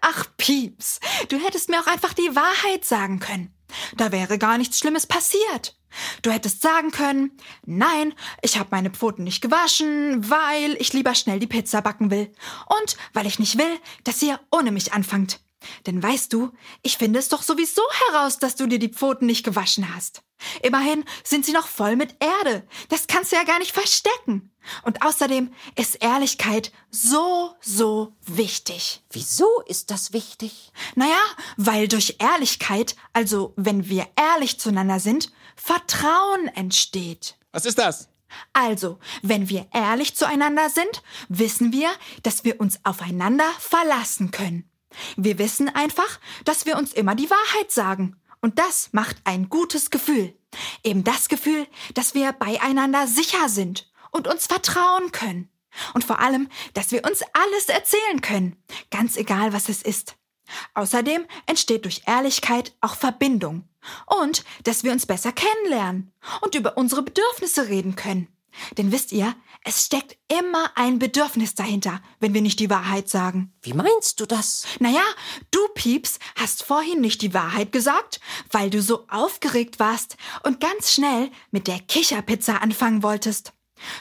Ach, 0.00 0.26
Pieps, 0.36 1.00
du 1.28 1.38
hättest 1.38 1.68
mir 1.68 1.80
auch 1.80 1.86
einfach 1.86 2.14
die 2.14 2.34
Wahrheit 2.34 2.84
sagen 2.84 3.20
können. 3.20 3.54
Da 3.96 4.10
wäre 4.12 4.38
gar 4.38 4.58
nichts 4.58 4.78
Schlimmes 4.78 5.06
passiert. 5.06 5.76
Du 6.22 6.30
hättest 6.30 6.62
sagen 6.62 6.90
können, 6.90 7.32
nein, 7.64 8.14
ich 8.42 8.58
habe 8.58 8.68
meine 8.72 8.90
Pfoten 8.90 9.24
nicht 9.24 9.40
gewaschen, 9.40 10.28
weil 10.28 10.76
ich 10.80 10.92
lieber 10.92 11.14
schnell 11.14 11.38
die 11.38 11.46
Pizza 11.46 11.80
backen 11.80 12.10
will 12.10 12.32
und 12.80 12.96
weil 13.12 13.26
ich 13.26 13.38
nicht 13.38 13.58
will, 13.58 13.78
dass 14.04 14.22
ihr 14.22 14.40
ohne 14.50 14.70
mich 14.70 14.92
anfangt. 14.92 15.40
Denn 15.86 16.02
weißt 16.02 16.32
du, 16.32 16.52
ich 16.82 16.98
finde 16.98 17.18
es 17.18 17.28
doch 17.28 17.42
sowieso 17.42 17.82
heraus, 18.08 18.38
dass 18.38 18.56
du 18.56 18.66
dir 18.66 18.78
die 18.78 18.92
Pfoten 18.92 19.26
nicht 19.26 19.44
gewaschen 19.44 19.94
hast. 19.94 20.22
Immerhin 20.62 21.04
sind 21.24 21.44
sie 21.44 21.52
noch 21.52 21.66
voll 21.66 21.96
mit 21.96 22.16
Erde. 22.20 22.66
Das 22.88 23.06
kannst 23.08 23.32
du 23.32 23.36
ja 23.36 23.44
gar 23.44 23.58
nicht 23.58 23.72
verstecken. 23.72 24.52
Und 24.82 25.02
außerdem 25.02 25.52
ist 25.76 25.96
Ehrlichkeit 25.96 26.72
so, 26.90 27.54
so 27.60 28.12
wichtig. 28.24 29.02
Wieso 29.10 29.62
ist 29.66 29.90
das 29.90 30.12
wichtig? 30.12 30.72
Naja, 30.94 31.20
weil 31.56 31.88
durch 31.88 32.16
Ehrlichkeit, 32.18 32.94
also 33.12 33.52
wenn 33.56 33.88
wir 33.88 34.06
ehrlich 34.16 34.60
zueinander 34.60 35.00
sind, 35.00 35.32
Vertrauen 35.56 36.48
entsteht. 36.54 37.36
Was 37.50 37.64
ist 37.64 37.78
das? 37.78 38.08
Also, 38.52 38.98
wenn 39.22 39.48
wir 39.48 39.66
ehrlich 39.72 40.14
zueinander 40.14 40.68
sind, 40.68 41.02
wissen 41.28 41.72
wir, 41.72 41.90
dass 42.22 42.44
wir 42.44 42.60
uns 42.60 42.78
aufeinander 42.84 43.50
verlassen 43.58 44.30
können. 44.30 44.70
Wir 45.16 45.38
wissen 45.38 45.68
einfach, 45.68 46.18
dass 46.44 46.66
wir 46.66 46.76
uns 46.76 46.92
immer 46.92 47.14
die 47.14 47.30
Wahrheit 47.30 47.70
sagen. 47.70 48.16
Und 48.40 48.58
das 48.58 48.90
macht 48.92 49.16
ein 49.24 49.48
gutes 49.48 49.90
Gefühl. 49.90 50.34
Eben 50.84 51.04
das 51.04 51.28
Gefühl, 51.28 51.66
dass 51.94 52.14
wir 52.14 52.32
beieinander 52.32 53.06
sicher 53.06 53.48
sind 53.48 53.90
und 54.10 54.28
uns 54.28 54.46
vertrauen 54.46 55.12
können. 55.12 55.50
Und 55.94 56.04
vor 56.04 56.20
allem, 56.20 56.48
dass 56.74 56.90
wir 56.90 57.04
uns 57.04 57.22
alles 57.32 57.68
erzählen 57.68 58.20
können, 58.20 58.56
ganz 58.90 59.16
egal 59.16 59.52
was 59.52 59.68
es 59.68 59.82
ist. 59.82 60.16
Außerdem 60.74 61.26
entsteht 61.46 61.84
durch 61.84 62.02
Ehrlichkeit 62.06 62.74
auch 62.80 62.94
Verbindung 62.94 63.68
und 64.06 64.44
dass 64.64 64.82
wir 64.82 64.92
uns 64.92 65.06
besser 65.06 65.32
kennenlernen 65.32 66.12
und 66.40 66.54
über 66.54 66.78
unsere 66.78 67.02
Bedürfnisse 67.02 67.68
reden 67.68 67.96
können. 67.96 68.28
Denn 68.76 68.92
wisst 68.92 69.12
ihr, 69.12 69.34
es 69.64 69.84
steckt 69.84 70.16
immer 70.28 70.70
ein 70.76 70.98
Bedürfnis 70.98 71.54
dahinter, 71.54 72.00
wenn 72.20 72.34
wir 72.34 72.42
nicht 72.42 72.60
die 72.60 72.70
Wahrheit 72.70 73.08
sagen. 73.08 73.52
Wie 73.62 73.72
meinst 73.72 74.20
du 74.20 74.26
das? 74.26 74.66
Naja, 74.78 75.02
du 75.50 75.60
Pieps 75.74 76.18
hast 76.36 76.64
vorhin 76.64 77.00
nicht 77.00 77.22
die 77.22 77.34
Wahrheit 77.34 77.72
gesagt, 77.72 78.20
weil 78.50 78.70
du 78.70 78.80
so 78.80 79.06
aufgeregt 79.08 79.78
warst 79.78 80.16
und 80.44 80.60
ganz 80.60 80.92
schnell 80.92 81.30
mit 81.50 81.66
der 81.66 81.80
Kicherpizza 81.80 82.56
anfangen 82.56 83.02
wolltest. 83.02 83.52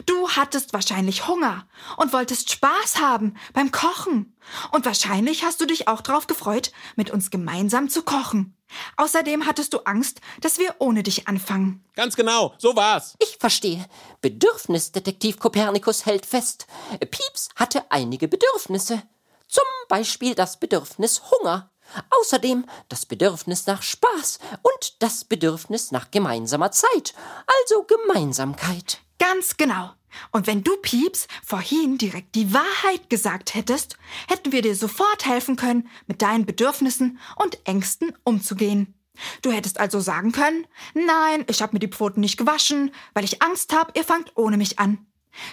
Du 0.06 0.30
hattest 0.30 0.74
wahrscheinlich 0.74 1.28
Hunger 1.28 1.68
und 1.98 2.14
wolltest 2.14 2.52
Spaß 2.52 3.00
haben 3.00 3.36
beim 3.54 3.72
Kochen. 3.72 4.36
Und 4.72 4.86
wahrscheinlich 4.86 5.44
hast 5.44 5.60
du 5.62 5.66
dich 5.66 5.88
auch 5.88 6.02
darauf 6.02 6.28
gefreut, 6.28 6.72
mit 6.96 7.10
uns 7.10 7.32
gemeinsam 7.32 7.90
zu 7.90 8.04
kochen. 8.04 8.56
Außerdem 8.98 9.46
hattest 9.46 9.74
du 9.74 9.80
Angst, 9.80 10.22
dass 10.42 10.60
wir 10.60 10.76
ohne 10.80 11.04
dich 11.04 11.28
anfangen. 11.28 11.84
Ganz 11.96 12.16
genau, 12.16 12.54
so 12.58 12.76
war's. 12.76 13.16
Ich 13.20 13.38
verstehe. 13.40 13.86
Bedürfnisdetektiv 14.22 15.40
Kopernikus 15.40 16.06
hält 16.06 16.26
fest. 16.26 16.68
Pieps 17.00 17.50
hatte 17.56 17.90
einige 17.90 18.28
Bedürfnisse. 18.28 19.04
Zum 19.48 19.64
Beispiel 19.88 20.36
das 20.36 20.60
Bedürfnis 20.60 21.22
Hunger. 21.32 21.72
Außerdem 22.10 22.66
das 22.90 23.06
Bedürfnis 23.06 23.66
nach 23.68 23.82
Spaß 23.82 24.40
und 24.62 25.02
das 25.02 25.26
Bedürfnis 25.26 25.92
nach 25.92 26.12
gemeinsamer 26.12 26.72
Zeit, 26.72 27.14
also 27.62 27.84
Gemeinsamkeit. 27.84 29.00
Ganz 29.20 29.58
genau. 29.58 29.92
Und 30.32 30.48
wenn 30.48 30.64
du, 30.64 30.76
Pieps, 30.78 31.28
vorhin 31.46 31.98
direkt 31.98 32.36
die 32.36 32.54
Wahrheit 32.54 33.10
gesagt 33.10 33.56
hättest, 33.56 33.98
hätten 34.28 34.52
wir 34.52 34.62
dir 34.62 34.76
sofort 34.76 35.26
helfen 35.26 35.56
können, 35.56 35.90
mit 36.08 36.22
deinen 36.22 36.46
Bedürfnissen 36.46 37.20
und 37.36 37.60
Ängsten 37.68 38.14
umzugehen. 38.24 38.94
Du 39.42 39.52
hättest 39.52 39.80
also 39.80 40.00
sagen 40.00 40.32
können, 40.32 40.68
nein, 40.94 41.44
ich 41.48 41.62
habe 41.62 41.74
mir 41.74 41.80
die 41.80 41.88
Pfoten 41.88 42.22
nicht 42.22 42.38
gewaschen, 42.38 42.92
weil 43.14 43.24
ich 43.24 43.42
Angst 43.42 43.74
habe, 43.74 43.92
ihr 43.96 44.04
fangt 44.04 44.32
ohne 44.36 44.58
mich 44.58 44.80
an. 44.80 45.06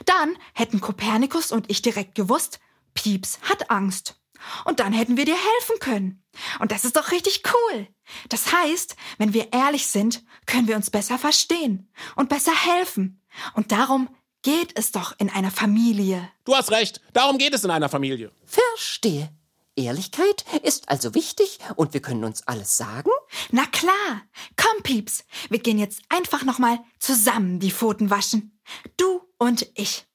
Dann 0.07 0.37
hätten 0.55 0.81
Kopernikus 0.81 1.53
und 1.53 1.71
ich 1.71 1.83
direkt 1.83 2.15
gewusst, 2.15 2.61
Pieps 2.95 3.39
hat 3.43 3.71
Angst. 3.71 4.17
Und 4.65 4.81
dann 4.81 4.93
hätten 4.93 5.17
wir 5.17 5.25
dir 5.25 5.37
helfen 5.37 5.79
können. 5.81 6.23
Und 6.59 6.73
das 6.73 6.85
ist 6.85 6.97
doch 6.97 7.11
richtig 7.13 7.43
cool. 7.53 7.89
Das 8.29 8.53
heißt, 8.53 8.97
wenn 9.19 9.33
wir 9.33 9.53
ehrlich 9.53 9.87
sind, 9.87 10.23
können 10.47 10.69
wir 10.69 10.77
uns 10.77 10.91
besser 10.91 11.19
verstehen 11.19 11.91
und 12.17 12.29
besser 12.29 12.55
helfen. 12.55 13.23
Und 13.55 13.73
darum 13.73 14.09
geht 14.43 14.79
es 14.79 14.93
doch 14.93 15.15
in 15.19 15.31
einer 15.31 15.51
Familie. 15.51 16.31
Du 16.45 16.55
hast 16.55 16.71
recht. 16.71 17.01
Darum 17.13 17.39
geht 17.39 17.55
es 17.55 17.65
in 17.65 17.71
einer 17.71 17.89
Familie. 17.89 18.31
Verstehe. 18.45 19.31
Ehrlichkeit 19.77 20.45
ist 20.63 20.89
also 20.89 21.15
wichtig 21.15 21.59
und 21.75 21.95
wir 21.95 22.03
können 22.03 22.23
uns 22.23 22.47
alles 22.47 22.77
sagen? 22.77 23.11
Na 23.51 23.67
klar. 23.67 24.23
Komm, 24.57 24.83
Pieps. 24.83 25.25
Wir 25.51 25.59
gehen 25.59 25.79
jetzt 25.79 26.03
einfach 26.09 26.45
nochmal 26.45 26.79
zusammen 27.01 27.59
die 27.59 27.73
Pfoten 27.73 28.11
waschen. 28.11 28.57
Du 28.97 29.23
und 29.39 29.67
ich. 29.75 30.07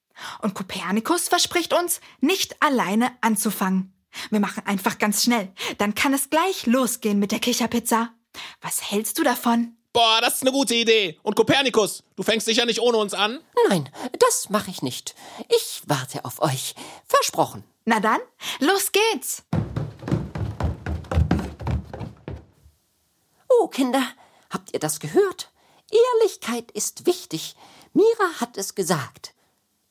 Und 0.42 0.54
Kopernikus 0.54 1.28
verspricht 1.28 1.74
uns, 1.74 2.00
nicht 2.22 2.62
alleine 2.62 3.12
anzufangen. 3.22 3.94
Wir 4.30 4.40
machen 4.40 4.64
einfach 4.66 4.98
ganz 4.98 5.24
schnell. 5.24 5.52
Dann 5.78 5.96
kann 5.96 6.14
es 6.14 6.30
gleich 6.30 6.66
losgehen 6.66 7.20
mit 7.20 7.32
der 7.32 7.40
Kicherpizza. 7.40 8.14
Was 8.62 8.92
hältst 8.92 9.18
du 9.18 9.24
davon? 9.24 9.76
Boah, 9.92 10.20
das 10.22 10.36
ist 10.36 10.42
eine 10.44 10.52
gute 10.52 10.76
Idee. 10.76 11.20
Und 11.24 11.36
Kopernikus, 11.36 12.04
du 12.16 12.24
fängst 12.24 12.46
sicher 12.46 12.66
nicht 12.66 12.80
ohne 12.80 12.98
uns 12.98 13.14
an? 13.14 13.40
Nein, 13.70 13.90
das 14.20 14.50
mache 14.50 14.70
ich 14.70 14.84
nicht. 14.84 15.16
Ich 15.50 15.82
warte 15.88 16.26
auf 16.26 16.42
euch. 16.42 16.76
Versprochen. 17.06 17.64
Na 17.86 18.00
dann, 18.00 18.20
los 18.60 18.92
geht's. 18.92 19.44
Oh, 23.50 23.68
Kinder, 23.68 24.04
habt 24.52 24.74
ihr 24.74 24.80
das 24.80 25.00
gehört? 25.00 25.52
Ehrlichkeit 25.92 26.72
ist 26.72 27.08
wichtig. 27.08 27.56
Mira 27.94 28.40
hat 28.40 28.58
es 28.58 28.76
gesagt. 28.76 29.34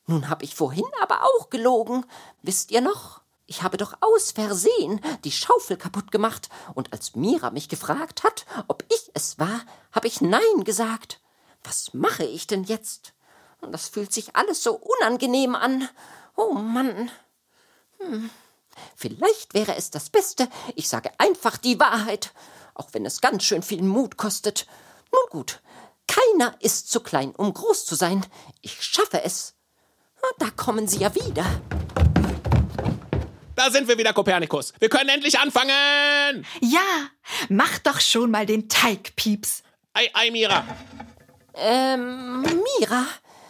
Nun 0.07 0.29
hab 0.29 0.43
ich 0.43 0.55
vorhin 0.55 0.85
aber 1.01 1.23
auch 1.23 1.49
gelogen. 1.49 2.05
Wisst 2.41 2.71
ihr 2.71 2.81
noch? 2.81 3.21
Ich 3.49 3.63
habe 3.63 3.77
doch 3.77 3.95
aus 3.99 4.29
Versehen 4.29 5.01
die 5.23 5.31
Schaufel 5.31 5.75
kaputt 5.75 6.11
gemacht, 6.11 6.49
und 6.75 6.93
als 6.93 7.15
Mira 7.15 7.49
mich 7.49 7.67
gefragt 7.67 8.23
hat, 8.23 8.45
ob 8.67 8.85
ich 8.89 9.09
es 9.15 9.39
war, 9.39 9.61
habe 9.91 10.05
ich 10.05 10.21
Nein 10.21 10.63
gesagt. 10.63 11.19
Was 11.63 11.95
mache 11.95 12.25
ich 12.25 12.45
denn 12.45 12.63
jetzt? 12.63 13.13
Das 13.71 13.89
fühlt 13.89 14.13
sich 14.13 14.35
alles 14.35 14.61
so 14.61 14.75
unangenehm 14.75 15.55
an. 15.55 15.89
Oh 16.35 16.53
Mann. 16.53 17.09
Hm. 17.97 18.29
Vielleicht 18.95 19.55
wäre 19.55 19.75
es 19.75 19.89
das 19.89 20.11
Beste, 20.11 20.47
ich 20.75 20.87
sage 20.87 21.09
einfach 21.17 21.57
die 21.57 21.79
Wahrheit, 21.79 22.33
auch 22.75 22.89
wenn 22.91 23.05
es 23.07 23.19
ganz 23.19 23.43
schön 23.43 23.63
viel 23.63 23.81
Mut 23.81 24.15
kostet. 24.15 24.67
Nun 25.11 25.23
gut, 25.31 25.63
keiner 26.07 26.55
ist 26.61 26.91
zu 26.91 26.99
klein, 26.99 27.33
um 27.35 27.51
groß 27.51 27.87
zu 27.87 27.95
sein. 27.95 28.23
Ich 28.61 28.83
schaffe 28.83 29.23
es. 29.23 29.55
Da 30.37 30.51
kommen 30.51 30.87
sie 30.87 30.99
ja 30.99 31.15
wieder. 31.15 31.45
Da 33.59 33.69
sind 33.69 33.89
wir 33.89 33.97
wieder, 33.97 34.13
Kopernikus. 34.13 34.71
Wir 34.79 34.87
können 34.87 35.09
endlich 35.09 35.37
anfangen. 35.37 36.45
Ja, 36.61 36.79
mach 37.49 37.77
doch 37.79 37.99
schon 37.99 38.31
mal 38.31 38.45
den 38.45 38.69
Teig, 38.69 39.17
Pieps. 39.17 39.63
Ei, 39.93 40.09
ei, 40.13 40.31
Mira. 40.31 40.63
Ähm, 41.55 42.41
Mira, 42.41 43.05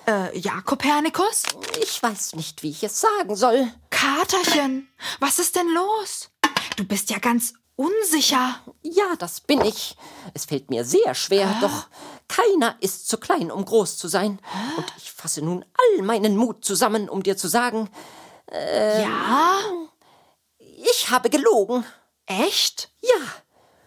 Äh, 0.07 0.35
ja, 0.39 0.61
Kopernikus? 0.61 1.43
ich 1.79 2.01
weiß 2.01 2.33
nicht, 2.33 2.63
wie 2.63 2.71
ich 2.71 2.81
es 2.83 2.99
sagen 2.99 3.35
soll. 3.35 3.67
Katerchen, 3.91 4.89
was 5.19 5.37
ist 5.37 5.55
denn 5.55 5.69
los? 5.75 6.31
Du 6.75 6.85
bist 6.85 7.11
ja 7.11 7.19
ganz 7.19 7.53
unsicher. 7.75 8.55
Ja, 8.81 9.15
das 9.19 9.41
bin 9.41 9.61
ich. 9.63 9.95
Es 10.33 10.45
fällt 10.45 10.71
mir 10.71 10.85
sehr 10.85 11.13
schwer, 11.13 11.55
doch 11.61 11.85
keiner 12.27 12.75
ist 12.79 13.07
zu 13.07 13.19
klein, 13.19 13.51
um 13.51 13.63
groß 13.63 13.99
zu 13.99 14.07
sein. 14.07 14.39
Und 14.75 14.85
ich 14.97 15.11
fasse 15.11 15.43
nun 15.43 15.63
all 15.97 16.01
meinen 16.03 16.35
Mut 16.35 16.65
zusammen, 16.65 17.09
um 17.09 17.21
dir 17.21 17.37
zu 17.37 17.47
sagen, 17.47 17.91
Ja? 18.51 19.59
Ich 20.89 21.09
habe 21.09 21.29
gelogen. 21.29 21.85
Echt? 22.25 22.89
Ja. 23.01 23.15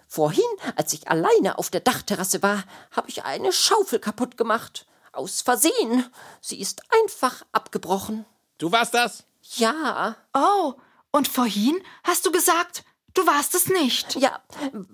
Vorhin, 0.09 0.45
als 0.77 0.93
ich 0.93 1.09
alleine 1.09 1.59
auf 1.59 1.71
der 1.71 1.81
Dachterrasse 1.81 2.43
war, 2.43 2.65
habe 2.91 3.09
ich 3.09 3.25
eine 3.25 3.53
Schaufel 3.53 3.99
kaputt 3.99 4.37
gemacht. 4.37 4.87
Aus 5.13 5.41
Versehen. 5.43 6.11
Sie 6.41 6.61
ist 6.61 6.83
einfach 7.03 7.43
abgebrochen. 7.53 8.25
Du 8.59 8.73
warst 8.73 8.95
das? 8.95 9.25
Ja, 9.57 10.17
Oh, 10.35 10.75
und 11.11 11.29
vorhin 11.29 11.83
hast 12.05 12.25
du 12.27 12.33
gesagt, 12.33 12.85
du 13.15 13.27
warst 13.27 13.55
es 13.55 13.67
nicht. 13.69 14.15
ja, 14.17 14.41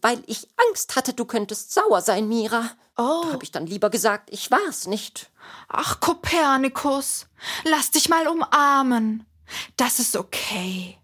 weil 0.01 0.23
ich 0.27 0.49
Angst 0.69 0.97
hatte, 0.97 1.15
du 1.15 1.25
könntest 1.25 1.73
sauer 1.73 2.01
sein, 2.03 2.29
Mira. 2.29 2.71
Oh. 2.97 3.27
Habe 3.33 3.45
ich 3.45 3.53
dann 3.53 3.67
lieber 3.67 3.91
gesagt, 3.91 4.31
ich 4.33 4.51
war's 4.51 4.87
nicht. 4.87 5.31
Ach, 5.69 6.01
Kopernikus, 6.01 7.27
lass 7.65 7.91
dich 7.93 8.09
mal 8.09 8.27
umarmen. 8.27 9.25
Das 9.77 9.99
ist 10.01 10.17
okay. 10.17 10.99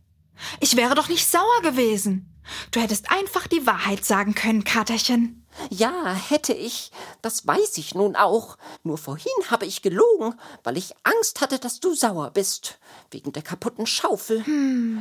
Ich 0.60 0.76
wäre 0.76 0.94
doch 0.94 1.08
nicht 1.08 1.26
sauer 1.26 1.62
gewesen. 1.62 2.34
Du 2.70 2.80
hättest 2.80 3.10
einfach 3.10 3.46
die 3.46 3.66
Wahrheit 3.66 4.04
sagen 4.04 4.34
können, 4.34 4.64
Katerchen. 4.64 5.43
Ja, 5.70 6.12
hätte 6.12 6.52
ich. 6.52 6.90
Das 7.22 7.46
weiß 7.46 7.78
ich 7.78 7.94
nun 7.94 8.16
auch. 8.16 8.56
Nur 8.82 8.98
vorhin 8.98 9.32
habe 9.50 9.66
ich 9.66 9.82
gelogen, 9.82 10.34
weil 10.62 10.76
ich 10.76 10.94
Angst 11.02 11.40
hatte, 11.40 11.58
dass 11.58 11.80
du 11.80 11.94
sauer 11.94 12.30
bist. 12.30 12.78
Wegen 13.10 13.32
der 13.32 13.42
kaputten 13.42 13.86
Schaufel. 13.86 14.44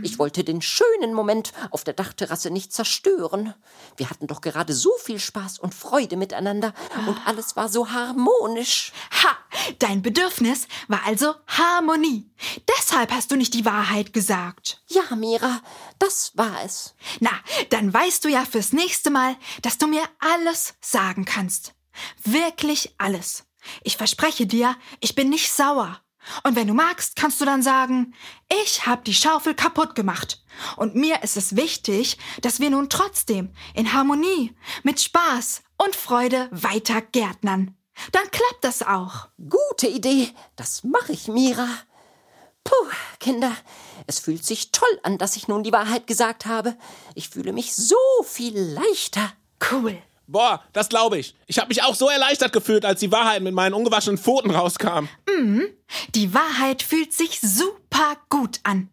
Ich 0.03 0.19
wollte 0.19 0.43
den 0.43 0.61
schönen 0.61 1.13
Moment 1.13 1.51
auf 1.71 1.83
der 1.83 1.93
Dachterrasse 1.93 2.49
nicht 2.49 2.73
zerstören. 2.73 3.53
Wir 3.97 4.09
hatten 4.09 4.27
doch 4.27 4.41
gerade 4.41 4.73
so 4.73 4.91
viel 4.99 5.19
Spaß 5.19 5.59
und 5.59 5.73
Freude 5.73 6.17
miteinander 6.17 6.73
und 7.07 7.17
alles 7.25 7.55
war 7.55 7.69
so 7.69 7.91
harmonisch. 7.91 8.93
Ha, 9.23 9.37
dein 9.79 10.01
Bedürfnis 10.01 10.67
war 10.87 11.01
also 11.05 11.35
Harmonie. 11.47 12.29
Deshalb 12.77 13.11
hast 13.11 13.31
du 13.31 13.35
nicht 13.35 13.53
die 13.53 13.65
Wahrheit 13.65 14.13
gesagt. 14.13 14.81
Ja, 14.89 15.15
Mira, 15.15 15.61
das 15.99 16.31
war 16.35 16.63
es. 16.63 16.93
Na, 17.19 17.31
dann 17.69 17.93
weißt 17.93 18.23
du 18.25 18.29
ja 18.29 18.45
fürs 18.45 18.73
nächste 18.73 19.09
Mal, 19.09 19.35
dass 19.61 19.77
du 19.77 19.87
mir 19.87 20.03
alles 20.43 20.73
sagen 20.81 21.23
kannst. 21.23 21.73
Wirklich 22.23 22.95
alles. 22.97 23.45
Ich 23.81 23.95
verspreche 23.95 24.45
dir, 24.45 24.75
ich 24.99 25.15
bin 25.15 25.29
nicht 25.29 25.51
sauer. 25.51 26.01
Und 26.43 26.55
wenn 26.55 26.67
du 26.67 26.73
magst, 26.73 27.15
kannst 27.15 27.39
du 27.39 27.45
dann 27.45 27.61
sagen, 27.61 28.13
ich 28.63 28.85
hab 28.85 29.05
die 29.05 29.13
Schaufel 29.13 29.55
kaputt 29.55 29.95
gemacht. 29.95 30.43
Und 30.75 30.95
mir 30.95 31.23
ist 31.23 31.37
es 31.37 31.55
wichtig, 31.55 32.17
dass 32.41 32.59
wir 32.59 32.69
nun 32.69 32.89
trotzdem 32.89 33.53
in 33.73 33.93
Harmonie, 33.93 34.53
mit 34.83 34.99
Spaß 34.99 35.63
und 35.77 35.95
Freude 35.95 36.49
weiter 36.51 37.01
gärtnern. 37.01 37.77
Dann 38.11 38.29
klappt 38.31 38.63
das 38.63 38.81
auch. 38.81 39.27
Gute 39.37 39.87
Idee. 39.87 40.29
Das 40.57 40.83
mache 40.83 41.13
ich, 41.13 41.27
Mira. 41.27 41.69
Puh, 42.65 42.89
Kinder, 43.19 43.51
es 44.07 44.19
fühlt 44.19 44.45
sich 44.45 44.71
toll 44.71 44.99
an, 45.03 45.17
dass 45.17 45.35
ich 45.37 45.47
nun 45.47 45.63
die 45.63 45.73
Wahrheit 45.73 46.07
gesagt 46.07 46.45
habe. 46.45 46.77
Ich 47.15 47.29
fühle 47.29 47.53
mich 47.53 47.75
so 47.75 47.97
viel 48.25 48.57
leichter. 48.57 49.33
Cool. 49.71 50.01
Boah, 50.27 50.63
das 50.73 50.89
glaube 50.89 51.17
ich. 51.17 51.35
Ich 51.47 51.59
habe 51.59 51.67
mich 51.67 51.83
auch 51.83 51.95
so 51.95 52.09
erleichtert 52.09 52.53
gefühlt, 52.53 52.85
als 52.85 52.99
die 53.01 53.11
Wahrheit 53.11 53.41
mit 53.41 53.53
meinen 53.53 53.73
ungewaschenen 53.73 54.17
Pfoten 54.17 54.51
rauskam. 54.51 55.07
Die 56.15 56.33
Wahrheit 56.33 56.81
fühlt 56.81 57.13
sich 57.13 57.39
super 57.41 58.15
gut 58.29 58.59
an. 58.63 58.89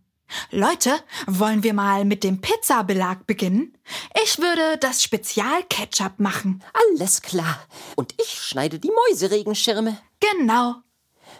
Leute, 0.51 0.93
wollen 1.27 1.63
wir 1.65 1.75
mal 1.75 2.05
mit 2.05 2.23
dem 2.23 2.40
Pizzabelag 2.40 3.27
beginnen? 3.27 3.77
Ich 4.25 4.38
würde 4.38 4.79
das 4.79 5.03
Spezial-Ketchup 5.03 6.19
machen. 6.21 6.62
Alles 6.93 7.21
klar. 7.23 7.59
Und 7.97 8.14
ich 8.21 8.31
schneide 8.40 8.79
die 8.79 8.93
Mäuseregenschirme. 9.09 9.99
Genau. 10.21 10.77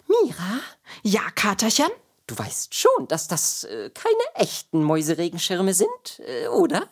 Mira, 0.09 0.61
Ja, 1.03 1.20
Katerchen? 1.35 1.88
du 2.26 2.38
weißt 2.38 2.74
schon, 2.74 3.09
dass 3.09 3.26
das 3.29 3.64
äh, 3.64 3.90
keine 3.90 4.14
echten 4.46 4.83
Mäuseregenschirme 4.85 5.74
sind, 5.74 5.88
äh, 6.20 6.46
oder? 6.48 6.88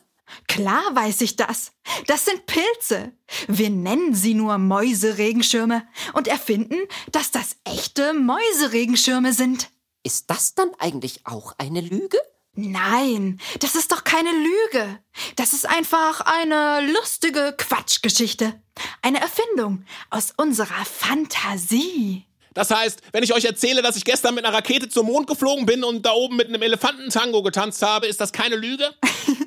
Klar 0.47 0.83
weiß 0.93 1.21
ich 1.21 1.35
das. 1.35 1.71
Das 2.07 2.25
sind 2.25 2.45
Pilze. 2.45 3.13
Wir 3.47 3.69
nennen 3.69 4.13
sie 4.13 4.33
nur 4.33 4.57
Mäuseregenschirme 4.57 5.87
und 6.13 6.27
erfinden, 6.27 6.77
dass 7.11 7.31
das 7.31 7.57
echte 7.63 8.13
Mäuseregenschirme 8.13 9.33
sind. 9.33 9.69
Ist 10.03 10.29
das 10.29 10.55
dann 10.55 10.69
eigentlich 10.79 11.25
auch 11.25 11.53
eine 11.57 11.81
Lüge? 11.81 12.17
Nein, 12.53 13.39
das 13.59 13.75
ist 13.75 13.91
doch 13.91 14.03
keine 14.03 14.31
Lüge. 14.31 14.99
Das 15.35 15.53
ist 15.53 15.67
einfach 15.67 16.21
eine 16.21 16.91
lustige 16.91 17.53
Quatschgeschichte. 17.57 18.61
Eine 19.01 19.21
Erfindung 19.21 19.85
aus 20.09 20.33
unserer 20.35 20.85
Fantasie. 20.85 22.25
Das 22.53 22.71
heißt, 22.71 23.01
wenn 23.13 23.23
ich 23.23 23.33
euch 23.33 23.45
erzähle, 23.45 23.81
dass 23.81 23.95
ich 23.95 24.03
gestern 24.03 24.35
mit 24.35 24.43
einer 24.43 24.53
Rakete 24.53 24.89
zum 24.89 25.05
Mond 25.05 25.27
geflogen 25.27 25.65
bin 25.65 25.83
und 25.83 26.05
da 26.05 26.11
oben 26.11 26.35
mit 26.35 26.47
einem 26.47 26.61
Elefantentango 26.61 27.43
getanzt 27.43 27.81
habe, 27.81 28.07
ist 28.07 28.19
das 28.19 28.33
keine 28.33 28.55
Lüge? 28.55 28.93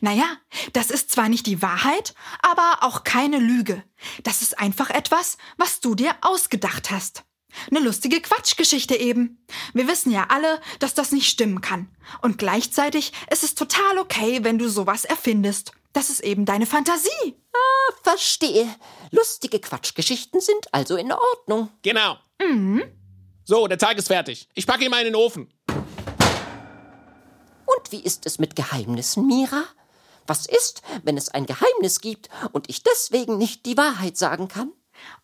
Naja, 0.00 0.24
das 0.72 0.90
ist 0.90 1.10
zwar 1.10 1.28
nicht 1.28 1.46
die 1.46 1.62
Wahrheit, 1.62 2.14
aber 2.40 2.78
auch 2.82 3.04
keine 3.04 3.38
Lüge. 3.38 3.82
Das 4.22 4.42
ist 4.42 4.58
einfach 4.58 4.90
etwas, 4.90 5.38
was 5.56 5.80
du 5.80 5.94
dir 5.94 6.14
ausgedacht 6.20 6.90
hast. 6.90 7.24
Eine 7.70 7.80
lustige 7.80 8.20
Quatschgeschichte 8.20 8.94
eben. 8.96 9.44
Wir 9.72 9.88
wissen 9.88 10.12
ja 10.12 10.26
alle, 10.28 10.60
dass 10.78 10.94
das 10.94 11.12
nicht 11.12 11.28
stimmen 11.28 11.62
kann. 11.62 11.88
Und 12.20 12.38
gleichzeitig 12.38 13.12
ist 13.30 13.44
es 13.44 13.54
total 13.54 13.98
okay, 13.98 14.44
wenn 14.44 14.58
du 14.58 14.68
sowas 14.68 15.04
erfindest. 15.04 15.72
Das 15.94 16.10
ist 16.10 16.20
eben 16.20 16.44
deine 16.44 16.66
Fantasie. 16.66 17.40
Verstehe. 18.02 18.68
Lustige 19.10 19.58
Quatschgeschichten 19.60 20.40
sind 20.40 20.72
also 20.72 20.96
in 20.96 21.10
Ordnung. 21.10 21.70
Genau. 21.82 22.18
So, 23.44 23.66
der 23.66 23.78
Teig 23.78 23.96
ist 23.96 24.08
fertig. 24.08 24.48
Ich 24.54 24.66
packe 24.66 24.84
ihn 24.84 24.90
mal 24.90 24.98
in 24.98 25.06
den 25.06 25.14
Ofen. 25.14 25.48
Und 27.64 27.92
wie 27.92 28.00
ist 28.00 28.26
es 28.26 28.38
mit 28.38 28.54
Geheimnissen, 28.54 29.26
Mira? 29.26 29.64
Was 30.26 30.46
ist, 30.46 30.82
wenn 31.04 31.16
es 31.16 31.28
ein 31.28 31.46
Geheimnis 31.46 32.00
gibt 32.00 32.28
und 32.52 32.68
ich 32.68 32.82
deswegen 32.82 33.38
nicht 33.38 33.66
die 33.66 33.76
Wahrheit 33.76 34.16
sagen 34.16 34.48
kann? 34.48 34.72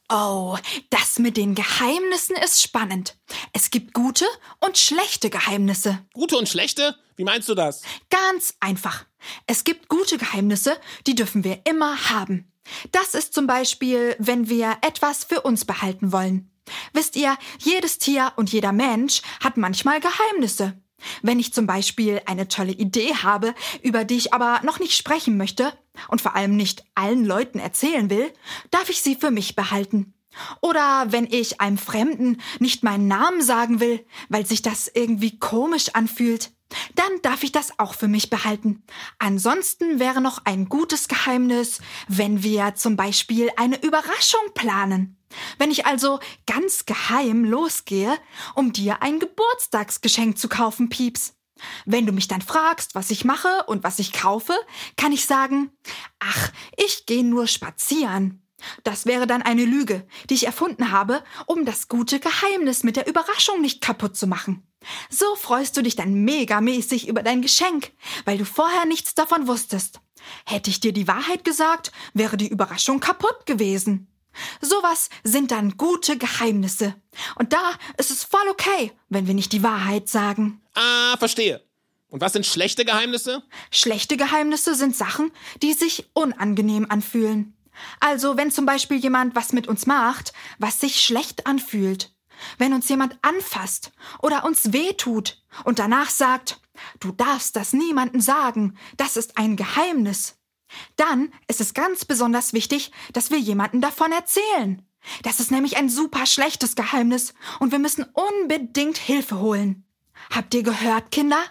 Oh, 0.09 0.59
das 0.91 1.19
mit 1.19 1.37
den 1.37 1.55
Geheimnissen 1.55 2.37
ist 2.37 2.61
spannend. 2.61 3.17
Es 3.53 3.71
gibt 3.71 3.95
gute 3.95 4.27
und 4.61 4.77
schlechte 4.77 5.31
Geheimnisse. 5.31 6.05
Gute 6.12 6.37
und 6.37 6.49
schlechte? 6.49 6.97
Wie 7.17 7.25
meinst 7.25 7.49
du 7.49 7.55
das? 7.55 7.83
Ganz 8.11 8.55
einfach. 8.61 9.07
Es 9.47 9.65
gibt 9.65 9.88
gute 9.88 10.19
Geheimnisse, 10.19 10.77
die 11.07 11.15
dürfen 11.15 11.45
wir 11.45 11.61
immer 11.65 12.11
haben. 12.11 12.53
Das 12.91 13.15
ist 13.15 13.33
zum 13.35 13.47
Beispiel, 13.47 14.17
wenn 14.19 14.49
wir 14.49 14.77
etwas 14.83 15.25
für 15.25 15.41
uns 15.41 15.65
behalten 15.65 16.12
wollen. 16.12 16.51
Wisst 16.93 17.17
ihr, 17.17 17.37
jedes 17.59 17.99
Tier 17.99 18.33
und 18.37 18.53
jeder 18.53 18.73
Mensch 18.73 19.23
hat 19.43 19.57
manchmal 19.57 20.01
Geheimnisse. 20.01 20.81
Wenn 21.23 21.38
ich 21.38 21.53
zum 21.53 21.67
Beispiel 21.67 22.21
eine 22.27 22.49
tolle 22.49 22.73
Idee 22.73 23.15
habe, 23.23 23.55
über 23.83 24.05
die 24.05 24.17
ich 24.17 24.33
aber 24.33 24.61
noch 24.62 24.79
nicht 24.79 24.97
sprechen 24.97 25.37
möchte 25.37 25.73
und 26.09 26.21
vor 26.21 26.35
allem 26.35 26.57
nicht 26.57 26.85
allen 26.95 27.25
Leuten 27.25 27.59
erzählen 27.59 28.11
will, 28.11 28.33
darf 28.71 28.88
ich 28.91 29.03
sie 29.03 29.17
für 29.17 29.31
mich 29.31 29.57
behalten. 29.57 30.15
Oder 30.61 31.07
wenn 31.09 31.27
ich 31.27 31.61
einem 31.61 31.79
Fremden 31.79 32.41
nicht 32.59 32.83
meinen 32.83 33.07
Namen 33.07 33.43
sagen 33.43 33.81
will, 33.81 34.05
weil 34.29 34.47
sich 34.47 34.62
das 34.62 34.91
irgendwie 34.93 35.38
komisch 35.38 35.91
anfühlt, 35.93 36.51
dann 36.95 37.21
darf 37.23 37.43
ich 37.43 37.53
das 37.53 37.79
auch 37.79 37.95
für 37.95 38.09
mich 38.09 38.31
behalten. 38.31 38.83
Ansonsten 39.19 39.99
wäre 39.99 40.23
noch 40.23 40.41
ein 40.45 40.69
gutes 40.69 41.09
Geheimnis, 41.09 41.81
wenn 42.09 42.43
wir 42.43 42.75
zum 42.75 42.97
Beispiel 42.97 43.51
eine 43.57 43.83
Überraschung 43.83 44.41
planen. 44.55 45.19
Wenn 45.59 45.71
ich 45.71 45.87
also 45.87 46.21
ganz 46.47 46.87
geheim 46.87 47.45
losgehe, 47.45 48.16
um 48.55 48.73
dir 48.73 49.03
ein 49.03 49.18
Geburtstagsgeschenk 49.18 50.38
zu 50.38 50.49
kaufen, 50.49 50.88
Pieps. 50.88 51.35
Wenn 51.85 52.07
du 52.07 52.12
mich 52.12 52.29
dann 52.29 52.42
fragst, 52.42 52.95
was 52.95 53.11
ich 53.11 53.25
mache 53.25 53.64
und 53.66 53.85
was 53.85 53.99
ich 53.99 54.12
kaufe, 54.12 54.55
kann 54.97 55.12
ich 55.12 55.27
sagen, 55.27 55.71
ach, 56.18 56.51
ich 56.77 57.07
gehe 57.07 57.25
nur 57.25 57.47
spazieren. 57.47 58.42
Das 58.85 59.07
wäre 59.07 59.27
dann 59.27 59.42
eine 59.42 59.64
Lüge, 59.64 60.07
die 60.31 60.35
ich 60.35 60.47
erfunden 60.47 60.92
habe, 60.92 61.25
um 61.47 61.64
das 61.64 61.88
gute 61.88 62.21
Geheimnis 62.21 62.85
mit 62.85 62.97
der 62.97 63.09
Überraschung 63.09 63.61
nicht 63.61 63.81
kaputt 63.81 64.16
zu 64.16 64.27
machen. 64.27 64.66
So 65.11 65.37
freust 65.37 65.77
du 65.77 65.83
dich 65.83 65.97
dann 65.97 66.25
megamäßig 66.25 67.09
über 67.09 67.23
dein 67.23 67.42
Geschenk, 67.42 67.92
weil 68.25 68.38
du 68.38 68.45
vorher 68.45 68.85
nichts 68.85 69.14
davon 69.14 69.47
wusstest. 69.47 70.01
Hätte 70.47 70.71
ich 70.71 70.81
dir 70.81 70.92
die 70.92 71.09
Wahrheit 71.09 71.45
gesagt, 71.45 71.92
wäre 72.14 72.37
die 72.37 72.49
Überraschung 72.49 73.01
kaputt 73.01 73.47
gewesen. 73.47 74.12
Sowas 74.61 75.11
sind 75.25 75.51
dann 75.51 75.77
gute 75.77 76.16
Geheimnisse. 76.16 76.95
Und 77.37 77.53
da 77.53 77.73
ist 77.99 78.11
es 78.11 78.25
voll 78.25 78.49
okay, 78.51 78.92
wenn 79.09 79.27
wir 79.27 79.35
nicht 79.35 79.53
die 79.53 79.62
Wahrheit 79.62 80.09
sagen. 80.09 80.61
Ah, 80.75 81.16
verstehe. 81.18 81.62
Und 82.09 82.21
was 82.21 82.35
sind 82.35 82.45
schlechte 82.45 82.85
Geheimnisse? 82.85 83.42
Schlechte 83.71 84.16
Geheimnisse 84.16 84.75
sind 84.75 84.95
Sachen, 84.95 85.33
die 85.62 85.73
sich 85.73 86.11
unangenehm 86.12 86.87
anfühlen. 86.90 87.57
Also 88.01 88.37
wenn 88.37 88.51
zum 88.51 88.66
Beispiel 88.66 88.99
jemand 88.99 89.35
was 89.35 89.53
mit 89.53 89.66
uns 89.66 89.87
macht, 89.87 90.33
was 90.59 90.81
sich 90.81 91.01
schlecht 91.01 91.47
anfühlt. 91.47 92.14
Wenn 92.59 92.75
uns 92.75 92.88
jemand 92.88 93.16
anfasst 93.23 93.92
oder 94.21 94.45
uns 94.45 94.73
wehtut 94.73 95.42
und 95.64 95.79
danach 95.79 96.11
sagt, 96.11 96.61
du 97.01 97.12
darfst 97.12 97.57
das 97.57 97.73
niemandem 97.73 98.21
sagen, 98.21 98.77
das 98.97 99.16
ist 99.16 99.38
ein 99.38 99.57
Geheimnis. 99.57 100.37
Dann 100.96 101.32
ist 101.48 101.61
es 101.61 101.74
ganz 101.74 102.04
besonders 102.04 102.52
wichtig, 102.52 102.92
dass 103.12 103.30
wir 103.30 103.38
jemanden 103.38 103.80
davon 103.80 104.12
erzählen. 104.12 104.82
Das 105.22 105.40
ist 105.40 105.50
nämlich 105.50 105.76
ein 105.76 105.88
super 105.88 106.26
schlechtes 106.26 106.76
Geheimnis 106.76 107.35
und 107.58 107.72
wir 107.72 107.78
müssen 107.78 108.06
unbedingt 108.12 108.98
Hilfe 108.98 109.40
holen. 109.40 109.85
Habt 110.30 110.54
ihr 110.54 110.62
gehört, 110.62 111.11
Kinder? 111.11 111.42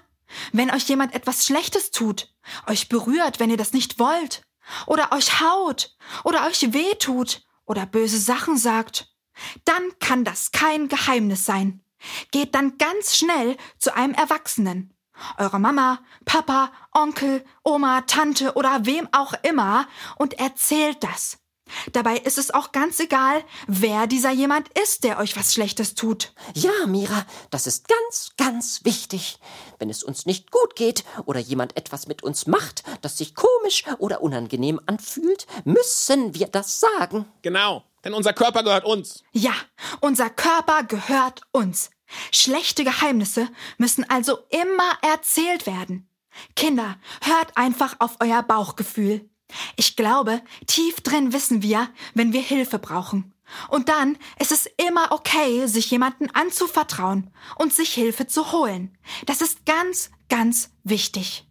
Wenn 0.53 0.71
euch 0.71 0.87
jemand 0.87 1.13
etwas 1.13 1.45
Schlechtes 1.45 1.91
tut, 1.91 2.33
euch 2.67 2.87
berührt, 2.87 3.39
wenn 3.39 3.49
ihr 3.49 3.57
das 3.57 3.73
nicht 3.73 3.99
wollt, 3.99 4.43
oder 4.87 5.11
euch 5.11 5.41
haut, 5.41 5.97
oder 6.23 6.47
euch 6.47 6.73
wehtut, 6.73 7.45
oder 7.65 7.85
böse 7.85 8.19
Sachen 8.19 8.57
sagt, 8.57 9.09
dann 9.65 9.83
kann 9.99 10.23
das 10.23 10.51
kein 10.51 10.87
Geheimnis 10.87 11.45
sein. 11.45 11.81
Geht 12.31 12.55
dann 12.55 12.77
ganz 12.77 13.15
schnell 13.15 13.57
zu 13.77 13.93
einem 13.95 14.13
Erwachsenen. 14.13 14.93
Eure 15.37 15.59
Mama, 15.59 15.99
Papa, 16.25 16.71
Onkel, 16.93 17.43
Oma, 17.63 18.01
Tante 18.01 18.53
oder 18.53 18.85
wem 18.85 19.07
auch 19.11 19.33
immer 19.43 19.87
und 20.17 20.39
erzählt 20.39 21.03
das. 21.03 21.37
Dabei 21.93 22.17
ist 22.17 22.37
es 22.37 22.51
auch 22.51 22.71
ganz 22.71 22.99
egal, 22.99 23.43
wer 23.67 24.07
dieser 24.07 24.31
jemand 24.31 24.67
ist, 24.77 25.03
der 25.03 25.19
euch 25.19 25.35
was 25.37 25.53
Schlechtes 25.53 25.95
tut. 25.95 26.33
Ja, 26.53 26.71
Mira, 26.85 27.25
das 27.49 27.67
ist 27.67 27.87
ganz, 27.87 28.31
ganz 28.37 28.81
wichtig. 28.83 29.39
Wenn 29.79 29.89
es 29.89 30.03
uns 30.03 30.25
nicht 30.25 30.51
gut 30.51 30.75
geht 30.75 31.03
oder 31.25 31.39
jemand 31.39 31.77
etwas 31.77 32.07
mit 32.07 32.23
uns 32.23 32.47
macht, 32.47 32.83
das 33.01 33.17
sich 33.17 33.35
komisch 33.35 33.85
oder 33.99 34.21
unangenehm 34.21 34.79
anfühlt, 34.85 35.47
müssen 35.63 36.35
wir 36.35 36.47
das 36.47 36.79
sagen. 36.79 37.25
Genau, 37.41 37.83
denn 38.03 38.13
unser 38.13 38.33
Körper 38.33 38.63
gehört 38.63 38.85
uns. 38.85 39.23
Ja, 39.31 39.53
unser 40.01 40.29
Körper 40.29 40.83
gehört 40.83 41.41
uns. 41.51 41.89
Schlechte 42.31 42.83
Geheimnisse 42.83 43.49
müssen 43.77 44.09
also 44.09 44.39
immer 44.49 44.97
erzählt 45.01 45.65
werden. 45.65 46.07
Kinder, 46.55 46.97
hört 47.21 47.57
einfach 47.57 47.95
auf 47.99 48.17
euer 48.19 48.43
Bauchgefühl. 48.43 49.29
Ich 49.75 49.95
glaube, 49.95 50.41
tief 50.65 51.01
drin 51.01 51.33
wissen 51.33 51.61
wir, 51.61 51.89
wenn 52.13 52.33
wir 52.33 52.41
Hilfe 52.41 52.79
brauchen. 52.79 53.33
Und 53.67 53.89
dann 53.89 54.17
ist 54.39 54.51
es 54.51 54.69
immer 54.77 55.11
okay, 55.11 55.67
sich 55.67 55.91
jemanden 55.91 56.29
anzuvertrauen 56.29 57.29
und 57.57 57.73
sich 57.73 57.93
Hilfe 57.93 58.27
zu 58.27 58.53
holen. 58.53 58.97
Das 59.25 59.41
ist 59.41 59.65
ganz, 59.65 60.09
ganz 60.29 60.71
wichtig. 60.83 61.45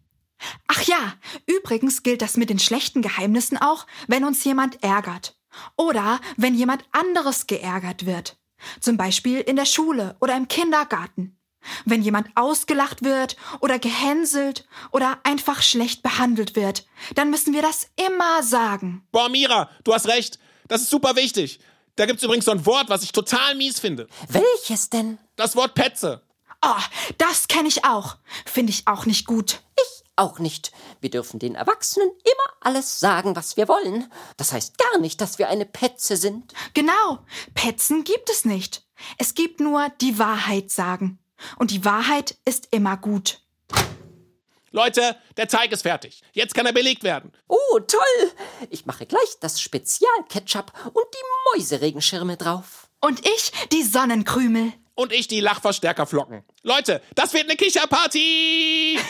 Ach 0.66 0.82
ja, 0.82 1.14
übrigens 1.46 2.02
gilt 2.02 2.22
das 2.22 2.38
mit 2.38 2.48
den 2.48 2.58
schlechten 2.58 3.02
Geheimnissen 3.02 3.58
auch, 3.58 3.86
wenn 4.08 4.24
uns 4.24 4.42
jemand 4.44 4.82
ärgert. 4.82 5.36
Oder 5.76 6.20
wenn 6.36 6.54
jemand 6.54 6.84
anderes 6.92 7.46
geärgert 7.46 8.06
wird. 8.06 8.39
Zum 8.80 8.96
Beispiel 8.96 9.40
in 9.40 9.56
der 9.56 9.64
Schule 9.64 10.16
oder 10.20 10.36
im 10.36 10.48
Kindergarten. 10.48 11.36
Wenn 11.84 12.02
jemand 12.02 12.28
ausgelacht 12.36 13.04
wird 13.04 13.36
oder 13.60 13.78
gehänselt 13.78 14.66
oder 14.92 15.18
einfach 15.24 15.62
schlecht 15.62 16.02
behandelt 16.02 16.56
wird, 16.56 16.86
dann 17.14 17.30
müssen 17.30 17.52
wir 17.52 17.62
das 17.62 17.88
immer 17.96 18.42
sagen. 18.42 19.06
Boah, 19.12 19.28
Mira, 19.28 19.70
du 19.84 19.92
hast 19.92 20.08
recht. 20.08 20.38
Das 20.68 20.82
ist 20.82 20.90
super 20.90 21.16
wichtig. 21.16 21.60
Da 21.96 22.06
gibt's 22.06 22.22
übrigens 22.22 22.46
so 22.46 22.52
ein 22.52 22.64
Wort, 22.64 22.88
was 22.88 23.02
ich 23.02 23.12
total 23.12 23.56
mies 23.56 23.78
finde. 23.78 24.06
Welches 24.28 24.88
denn? 24.88 25.18
Das 25.36 25.54
Wort 25.56 25.74
Petze. 25.74 26.22
Oh, 26.62 26.80
das 27.18 27.48
kenne 27.48 27.68
ich 27.68 27.84
auch. 27.84 28.16
Finde 28.46 28.70
ich 28.70 28.86
auch 28.86 29.06
nicht 29.06 29.26
gut. 29.26 29.60
Ich 29.76 29.99
auch 30.16 30.38
nicht. 30.38 30.72
Wir 31.00 31.10
dürfen 31.10 31.38
den 31.38 31.54
Erwachsenen 31.54 32.10
immer 32.10 32.56
alles 32.60 33.00
sagen, 33.00 33.36
was 33.36 33.56
wir 33.56 33.68
wollen. 33.68 34.10
Das 34.36 34.52
heißt 34.52 34.78
gar 34.78 34.98
nicht, 34.98 35.20
dass 35.20 35.38
wir 35.38 35.48
eine 35.48 35.66
Petze 35.66 36.16
sind. 36.16 36.52
Genau. 36.74 37.24
Petzen 37.54 38.04
gibt 38.04 38.30
es 38.30 38.44
nicht. 38.44 38.86
Es 39.18 39.34
gibt 39.34 39.60
nur 39.60 39.88
die 40.00 40.18
Wahrheit 40.18 40.70
sagen. 40.70 41.18
Und 41.56 41.70
die 41.70 41.84
Wahrheit 41.84 42.36
ist 42.44 42.68
immer 42.70 42.96
gut. 42.96 43.40
Leute, 44.72 45.16
der 45.36 45.48
Teig 45.48 45.72
ist 45.72 45.82
fertig. 45.82 46.22
Jetzt 46.32 46.54
kann 46.54 46.66
er 46.66 46.72
belegt 46.72 47.02
werden. 47.02 47.32
Oh, 47.48 47.80
toll! 47.80 48.32
Ich 48.68 48.86
mache 48.86 49.04
gleich 49.04 49.36
das 49.40 49.60
Spezialketchup 49.60 50.72
und 50.92 51.06
die 51.12 51.58
Mäuseregenschirme 51.58 52.36
drauf. 52.36 52.88
Und 53.00 53.26
ich 53.26 53.50
die 53.72 53.82
Sonnenkrümel. 53.82 54.72
Und 54.94 55.12
ich 55.12 55.28
die 55.28 55.40
Lachverstärkerflocken. 55.40 56.44
Leute, 56.62 57.00
das 57.14 57.32
wird 57.32 57.44
eine 57.44 57.56
Kicherparty! 57.56 58.98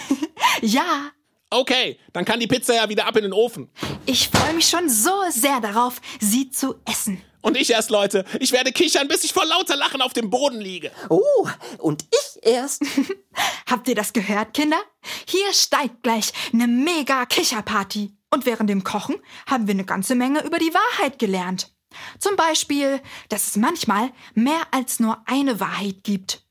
Ja, 0.63 1.11
Okay, 1.53 1.99
dann 2.13 2.25
kann 2.25 2.39
die 2.39 2.47
Pizza 2.47 2.77
ja 2.77 2.89
wieder 2.89 3.07
ab 3.07 3.17
in 3.17 3.25
den 3.25 3.33
Ofen. 3.33 3.71
ich 4.07 4.29
freue 4.29 4.55
mich 4.55 4.69
schon 4.69 4.89
so 4.89 5.11
sehr 5.31 5.61
darauf, 5.61 6.01
sie 6.21 6.49
zu 6.51 6.77
essen. 6.89 7.21
Und 7.43 7.57
ich 7.57 7.71
erst, 7.71 7.91
Leute. 7.91 8.25
Ich 8.39 8.53
werde 8.53 8.71
kichern, 8.71 9.09
bis 9.09 9.25
ich 9.25 9.33
vor 9.33 9.45
lauter 9.45 9.75
Lachen 9.75 10.01
auf 10.01 10.13
dem 10.13 10.31
Boden 10.31 10.61
liege. 10.61 10.93
Oh, 11.09 11.49
und 11.79 12.05
ich 12.13 12.43
erst. 12.43 12.85
Habt 13.69 13.89
ihr 13.89 13.95
das 13.95 14.13
gehört, 14.13 14.55
Kinder? 14.55 14.79
Hier 15.27 15.53
steigt 15.53 16.03
gleich 16.03 16.33
eine 16.53 16.69
mega 16.69 17.27
Kicherparty. 17.27 18.13
Und 18.33 18.47
während 18.47 18.71
dem 18.71 18.85
Kochen 18.85 19.17
haben 19.47 19.67
wir 19.67 19.75
eine 19.75 19.85
ganze 19.85 20.15
Menge 20.15 20.45
über 20.45 20.59
die 20.59 20.73
Wahrheit 20.73 21.19
gelernt. 21.19 21.73
Zum 22.19 22.37
Beispiel, 22.37 23.01
dass 23.29 23.49
es 23.49 23.57
manchmal 23.57 24.11
mehr 24.35 24.63
als 24.71 25.01
nur 25.01 25.23
eine 25.27 25.61
Wahrheit 25.61 26.05
gibt. 26.05 26.47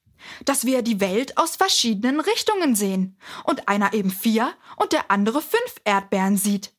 Dass 0.45 0.65
wir 0.65 0.81
die 0.81 0.99
Welt 0.99 1.37
aus 1.37 1.55
verschiedenen 1.55 2.19
Richtungen 2.19 2.75
sehen 2.75 3.17
und 3.45 3.67
einer 3.67 3.93
eben 3.93 4.11
vier 4.11 4.53
und 4.75 4.91
der 4.91 5.09
andere 5.09 5.41
fünf 5.41 5.75
Erdbeeren 5.85 6.37
sieht. 6.37 6.73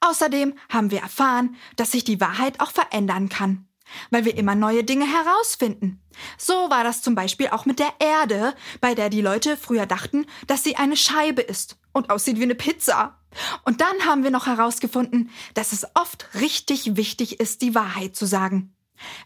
Außerdem 0.00 0.54
haben 0.68 0.90
wir 0.90 1.00
erfahren, 1.00 1.56
dass 1.76 1.92
sich 1.92 2.04
die 2.04 2.20
Wahrheit 2.20 2.60
auch 2.60 2.72
verändern 2.72 3.28
kann, 3.28 3.68
weil 4.10 4.24
wir 4.24 4.36
immer 4.36 4.54
neue 4.54 4.84
Dinge 4.84 5.06
herausfinden. 5.06 6.02
So 6.36 6.54
war 6.70 6.82
das 6.82 7.02
zum 7.02 7.14
Beispiel 7.14 7.48
auch 7.48 7.66
mit 7.66 7.78
der 7.78 7.94
Erde, 8.00 8.54
bei 8.80 8.94
der 8.94 9.10
die 9.10 9.20
Leute 9.20 9.56
früher 9.56 9.86
dachten, 9.86 10.26
dass 10.46 10.64
sie 10.64 10.76
eine 10.76 10.96
Scheibe 10.96 11.40
ist 11.40 11.78
und 11.92 12.10
aussieht 12.10 12.38
wie 12.38 12.42
eine 12.42 12.56
Pizza. 12.56 13.21
Und 13.64 13.80
dann 13.80 14.06
haben 14.06 14.22
wir 14.24 14.30
noch 14.30 14.46
herausgefunden, 14.46 15.30
dass 15.54 15.72
es 15.72 15.86
oft 15.94 16.28
richtig 16.40 16.96
wichtig 16.96 17.40
ist, 17.40 17.62
die 17.62 17.74
Wahrheit 17.74 18.14
zu 18.16 18.26
sagen. 18.26 18.74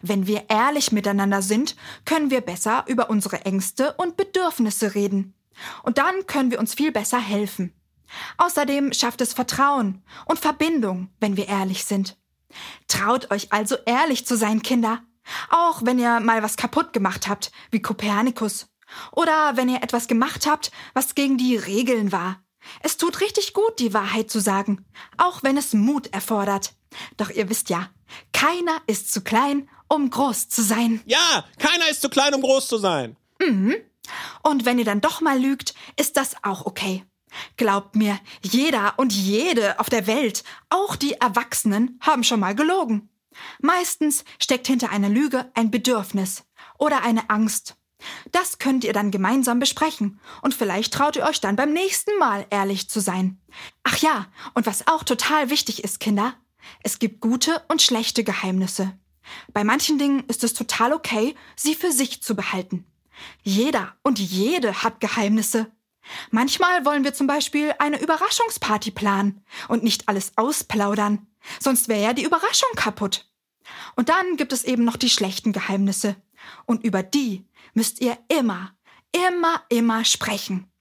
Wenn 0.01 0.27
wir 0.27 0.45
ehrlich 0.49 0.91
miteinander 0.91 1.41
sind, 1.41 1.75
können 2.05 2.31
wir 2.31 2.41
besser 2.41 2.85
über 2.87 3.09
unsere 3.09 3.45
Ängste 3.45 3.93
und 3.93 4.17
Bedürfnisse 4.17 4.95
reden. 4.95 5.33
Und 5.83 5.97
dann 5.97 6.25
können 6.27 6.51
wir 6.51 6.59
uns 6.59 6.73
viel 6.73 6.91
besser 6.91 7.19
helfen. 7.19 7.73
Außerdem 8.37 8.93
schafft 8.93 9.21
es 9.21 9.33
Vertrauen 9.33 10.03
und 10.25 10.39
Verbindung, 10.39 11.09
wenn 11.19 11.35
wir 11.37 11.47
ehrlich 11.47 11.85
sind. 11.85 12.17
Traut 12.87 13.31
euch 13.31 13.51
also 13.51 13.75
ehrlich 13.85 14.25
zu 14.25 14.37
sein, 14.37 14.61
Kinder. 14.61 15.01
Auch 15.49 15.81
wenn 15.83 15.99
ihr 15.99 16.19
mal 16.21 16.41
was 16.41 16.55
kaputt 16.55 16.93
gemacht 16.93 17.27
habt, 17.27 17.51
wie 17.69 17.81
Kopernikus. 17.81 18.67
Oder 19.11 19.57
wenn 19.57 19.67
ihr 19.67 19.83
etwas 19.83 20.07
gemacht 20.07 20.47
habt, 20.47 20.71
was 20.93 21.15
gegen 21.15 21.37
die 21.37 21.57
Regeln 21.57 22.13
war. 22.13 22.41
Es 22.81 22.97
tut 22.97 23.21
richtig 23.21 23.53
gut, 23.53 23.79
die 23.79 23.93
Wahrheit 23.93 24.29
zu 24.29 24.39
sagen, 24.39 24.85
auch 25.17 25.43
wenn 25.43 25.57
es 25.57 25.73
Mut 25.73 26.07
erfordert. 26.13 26.73
Doch 27.17 27.29
ihr 27.29 27.49
wisst 27.49 27.69
ja, 27.69 27.89
keiner 28.33 28.81
ist 28.87 29.11
zu 29.11 29.21
klein, 29.21 29.69
um 29.87 30.09
groß 30.09 30.49
zu 30.49 30.61
sein. 30.61 31.01
Ja, 31.05 31.45
keiner 31.59 31.89
ist 31.89 32.01
zu 32.01 32.09
klein, 32.09 32.33
um 32.33 32.41
groß 32.41 32.67
zu 32.67 32.77
sein. 32.77 33.15
Und 34.43 34.65
wenn 34.65 34.79
ihr 34.79 34.85
dann 34.85 35.01
doch 35.01 35.21
mal 35.21 35.39
lügt, 35.39 35.73
ist 35.97 36.17
das 36.17 36.35
auch 36.43 36.65
okay. 36.65 37.03
Glaubt 37.57 37.95
mir, 37.95 38.19
jeder 38.41 38.93
und 38.97 39.13
jede 39.13 39.79
auf 39.79 39.89
der 39.89 40.07
Welt, 40.07 40.43
auch 40.69 40.95
die 40.95 41.13
Erwachsenen, 41.13 41.99
haben 42.01 42.23
schon 42.23 42.39
mal 42.39 42.55
gelogen. 42.55 43.09
Meistens 43.59 44.23
steckt 44.39 44.67
hinter 44.67 44.89
einer 44.89 45.09
Lüge 45.09 45.51
ein 45.53 45.69
Bedürfnis 45.69 46.43
oder 46.79 47.03
eine 47.03 47.29
Angst. 47.29 47.75
Das 48.31 48.59
könnt 48.59 48.83
ihr 48.83 48.93
dann 48.93 49.11
gemeinsam 49.11 49.59
besprechen 49.59 50.19
und 50.41 50.53
vielleicht 50.53 50.93
traut 50.93 51.15
ihr 51.15 51.25
euch 51.25 51.41
dann 51.41 51.55
beim 51.55 51.73
nächsten 51.73 52.17
Mal 52.19 52.45
ehrlich 52.49 52.89
zu 52.89 52.99
sein. 52.99 53.39
Ach 53.83 53.97
ja, 53.97 54.27
und 54.53 54.65
was 54.65 54.87
auch 54.87 55.03
total 55.03 55.49
wichtig 55.49 55.83
ist, 55.83 55.99
Kinder, 55.99 56.35
es 56.83 56.99
gibt 56.99 57.21
gute 57.21 57.63
und 57.69 57.81
schlechte 57.81 58.23
Geheimnisse. 58.23 58.97
Bei 59.51 59.63
manchen 59.63 59.97
Dingen 59.97 60.23
ist 60.27 60.43
es 60.43 60.53
total 60.53 60.93
okay, 60.93 61.35
sie 61.55 61.75
für 61.75 61.91
sich 61.91 62.21
zu 62.21 62.35
behalten. 62.35 62.85
Jeder 63.41 63.95
und 64.03 64.19
jede 64.19 64.83
hat 64.83 64.99
Geheimnisse. 64.99 65.71
Manchmal 66.31 66.85
wollen 66.85 67.03
wir 67.03 67.13
zum 67.13 67.27
Beispiel 67.27 67.73
eine 67.79 67.99
Überraschungsparty 67.99 68.91
planen 68.91 69.43
und 69.67 69.83
nicht 69.83 70.07
alles 70.07 70.33
ausplaudern, 70.37 71.27
sonst 71.59 71.89
wäre 71.89 72.03
ja 72.03 72.13
die 72.13 72.23
Überraschung 72.23 72.69
kaputt. 72.75 73.29
Und 73.95 74.09
dann 74.09 74.37
gibt 74.37 74.53
es 74.53 74.63
eben 74.63 74.85
noch 74.85 74.95
die 74.95 75.09
schlechten 75.09 75.51
Geheimnisse. 75.51 76.15
Und 76.65 76.83
über 76.85 77.03
die 77.03 77.45
müsst 77.77 78.01
ihr 78.01 78.17
immer, 78.27 78.71
immer, 79.11 79.61
immer 79.69 80.03
sprechen. 80.03 80.71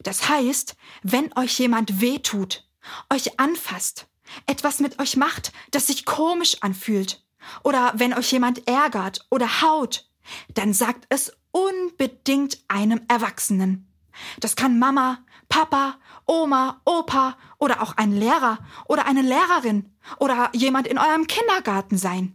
Das 0.00 0.30
heißt, 0.30 0.74
wenn 1.02 1.30
euch 1.36 1.58
jemand 1.58 2.00
wehtut, 2.00 2.66
euch 3.12 3.38
anfasst, 3.38 4.08
etwas 4.46 4.80
mit 4.80 4.98
euch 4.98 5.18
macht, 5.18 5.52
das 5.70 5.86
sich 5.88 6.06
komisch 6.06 6.56
anfühlt, 6.62 7.22
oder 7.62 7.92
wenn 7.96 8.14
euch 8.14 8.32
jemand 8.32 8.66
ärgert 8.66 9.26
oder 9.30 9.60
haut, 9.60 10.10
dann 10.54 10.72
sagt 10.72 11.04
es 11.10 11.30
unbedingt 11.50 12.64
einem 12.68 13.02
Erwachsenen. 13.06 13.92
Das 14.40 14.56
kann 14.56 14.78
Mama, 14.78 15.18
Papa, 15.50 15.98
Oma, 16.24 16.80
Opa 16.86 17.36
oder 17.58 17.82
auch 17.82 17.98
ein 17.98 18.12
Lehrer 18.12 18.58
oder 18.88 19.06
eine 19.06 19.20
Lehrerin 19.20 19.94
oder 20.18 20.48
jemand 20.54 20.86
in 20.86 20.96
eurem 20.96 21.26
Kindergarten 21.26 21.98
sein. 21.98 22.34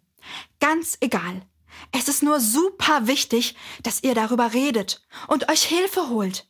Ganz 0.59 0.95
egal. 1.01 1.41
Es 1.91 2.07
ist 2.07 2.23
nur 2.23 2.39
super 2.39 3.07
wichtig, 3.07 3.55
dass 3.83 4.03
ihr 4.03 4.15
darüber 4.15 4.53
redet 4.53 5.01
und 5.27 5.49
euch 5.49 5.63
Hilfe 5.63 6.09
holt. 6.09 6.47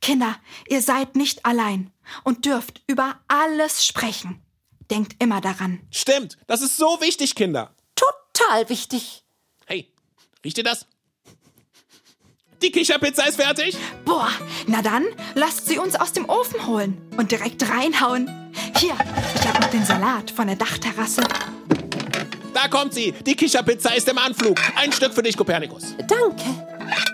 Kinder, 0.00 0.36
ihr 0.68 0.82
seid 0.82 1.16
nicht 1.16 1.44
allein 1.44 1.92
und 2.24 2.44
dürft 2.44 2.82
über 2.86 3.20
alles 3.28 3.84
sprechen. 3.84 4.42
Denkt 4.90 5.22
immer 5.22 5.40
daran. 5.40 5.80
Stimmt, 5.90 6.38
das 6.46 6.62
ist 6.62 6.76
so 6.76 7.00
wichtig, 7.00 7.34
Kinder. 7.34 7.74
Total 7.94 8.68
wichtig. 8.68 9.24
Hey, 9.66 9.92
riecht 10.44 10.58
ihr 10.58 10.64
das? 10.64 10.86
Die 12.62 12.70
Kicherpizza 12.70 13.24
ist 13.24 13.36
fertig. 13.36 13.76
Boah, 14.04 14.30
na 14.66 14.80
dann, 14.80 15.04
lasst 15.34 15.66
sie 15.66 15.78
uns 15.78 15.94
aus 15.94 16.12
dem 16.12 16.28
Ofen 16.28 16.66
holen 16.66 16.96
und 17.16 17.30
direkt 17.30 17.68
reinhauen. 17.68 18.30
Hier, 18.78 18.94
ich 19.34 19.46
habe 19.46 19.60
noch 19.60 19.70
den 19.70 19.84
Salat 19.84 20.30
von 20.30 20.46
der 20.46 20.56
Dachterrasse. 20.56 21.22
Da 22.56 22.68
kommt 22.68 22.94
sie. 22.94 23.12
Die 23.12 23.36
Kicherpizza 23.36 23.90
ist 23.90 24.08
im 24.08 24.16
Anflug. 24.16 24.58
Ein 24.76 24.90
Stück 24.90 25.12
für 25.12 25.22
dich, 25.22 25.36
Kopernikus. 25.36 25.94
Danke. 25.98 26.42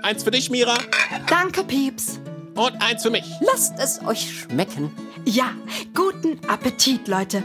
Eins 0.04 0.22
für 0.22 0.30
dich, 0.30 0.50
Mira. 0.50 0.78
Danke, 1.26 1.64
Pieps. 1.64 2.20
Und 2.54 2.80
eins 2.80 3.02
für 3.02 3.10
mich. 3.10 3.24
Lasst 3.40 3.74
es 3.76 4.00
euch 4.06 4.42
schmecken. 4.42 4.92
Ja, 5.24 5.50
guten 5.96 6.38
Appetit, 6.48 7.08
Leute. 7.08 7.42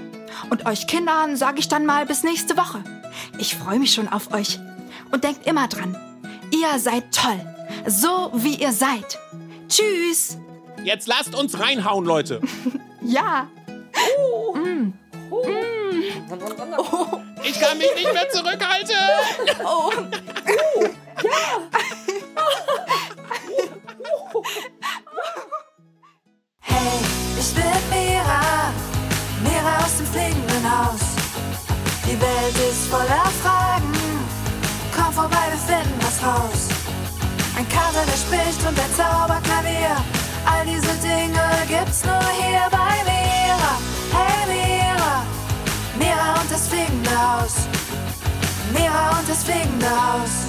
Und 0.51 0.67
euch 0.67 0.85
Kindern 0.85 1.37
sage 1.37 1.57
ich 1.57 1.69
dann 1.69 1.87
mal 1.87 2.05
bis 2.05 2.21
nächste 2.21 2.55
Woche. 2.55 2.83
Ich 3.39 3.55
freue 3.55 3.79
mich 3.79 3.95
schon 3.95 4.07
auf 4.07 4.31
euch. 4.31 4.59
Und 5.11 5.23
denkt 5.23 5.47
immer 5.47 5.67
dran, 5.67 5.97
ihr 6.51 6.77
seid 6.77 7.11
toll. 7.11 7.41
So 7.87 8.29
wie 8.35 8.61
ihr 8.61 8.73
seid. 8.73 9.17
Tschüss. 9.69 10.37
Jetzt 10.83 11.07
lasst 11.07 11.33
uns 11.33 11.59
reinhauen, 11.59 12.05
Leute. 12.05 12.41
Ja. 13.01 13.47
Ich 17.43 17.59
kann 17.59 17.77
mich 17.77 17.93
nicht 17.95 18.13
mehr 18.13 18.29
zurückhalten. 18.29 18.95
Hey, 26.59 26.99
ich 27.39 27.53
bin 27.53 27.63
Mira, 27.89 28.71
Mira 29.43 29.77
aus 29.83 29.97
dem 29.97 30.07
fliegenden 30.07 30.65
Haus. 30.65 31.01
Die 32.05 32.19
Welt 32.19 32.69
ist 32.69 32.87
voller 32.89 33.29
Fragen, 33.43 33.93
komm 34.95 35.13
vorbei, 35.13 35.47
wir 35.51 35.75
finden 35.75 35.99
was 35.99 36.23
raus. 36.23 36.69
Ein 37.57 37.67
Kater, 37.69 38.05
der 38.05 38.17
spricht 38.17 38.61
und 38.67 38.79
ein 38.79 38.93
Zauberklavier, 38.95 39.97
all 40.45 40.65
diese 40.65 40.93
Dinge 41.01 41.49
gibt's 41.67 42.03
nur 42.05 42.29
hier 42.29 42.67
bei 42.71 43.03
Mira. 43.05 43.73
Hey 44.13 44.45
Mira 44.47 44.86
und 46.39 46.51
das 46.51 46.67
fliegende 46.67 47.09
Haus. 47.11 47.67
Mira 48.73 49.17
und 49.17 49.29
das 49.29 49.43
fliegende 49.43 49.89
Haus. 49.89 50.46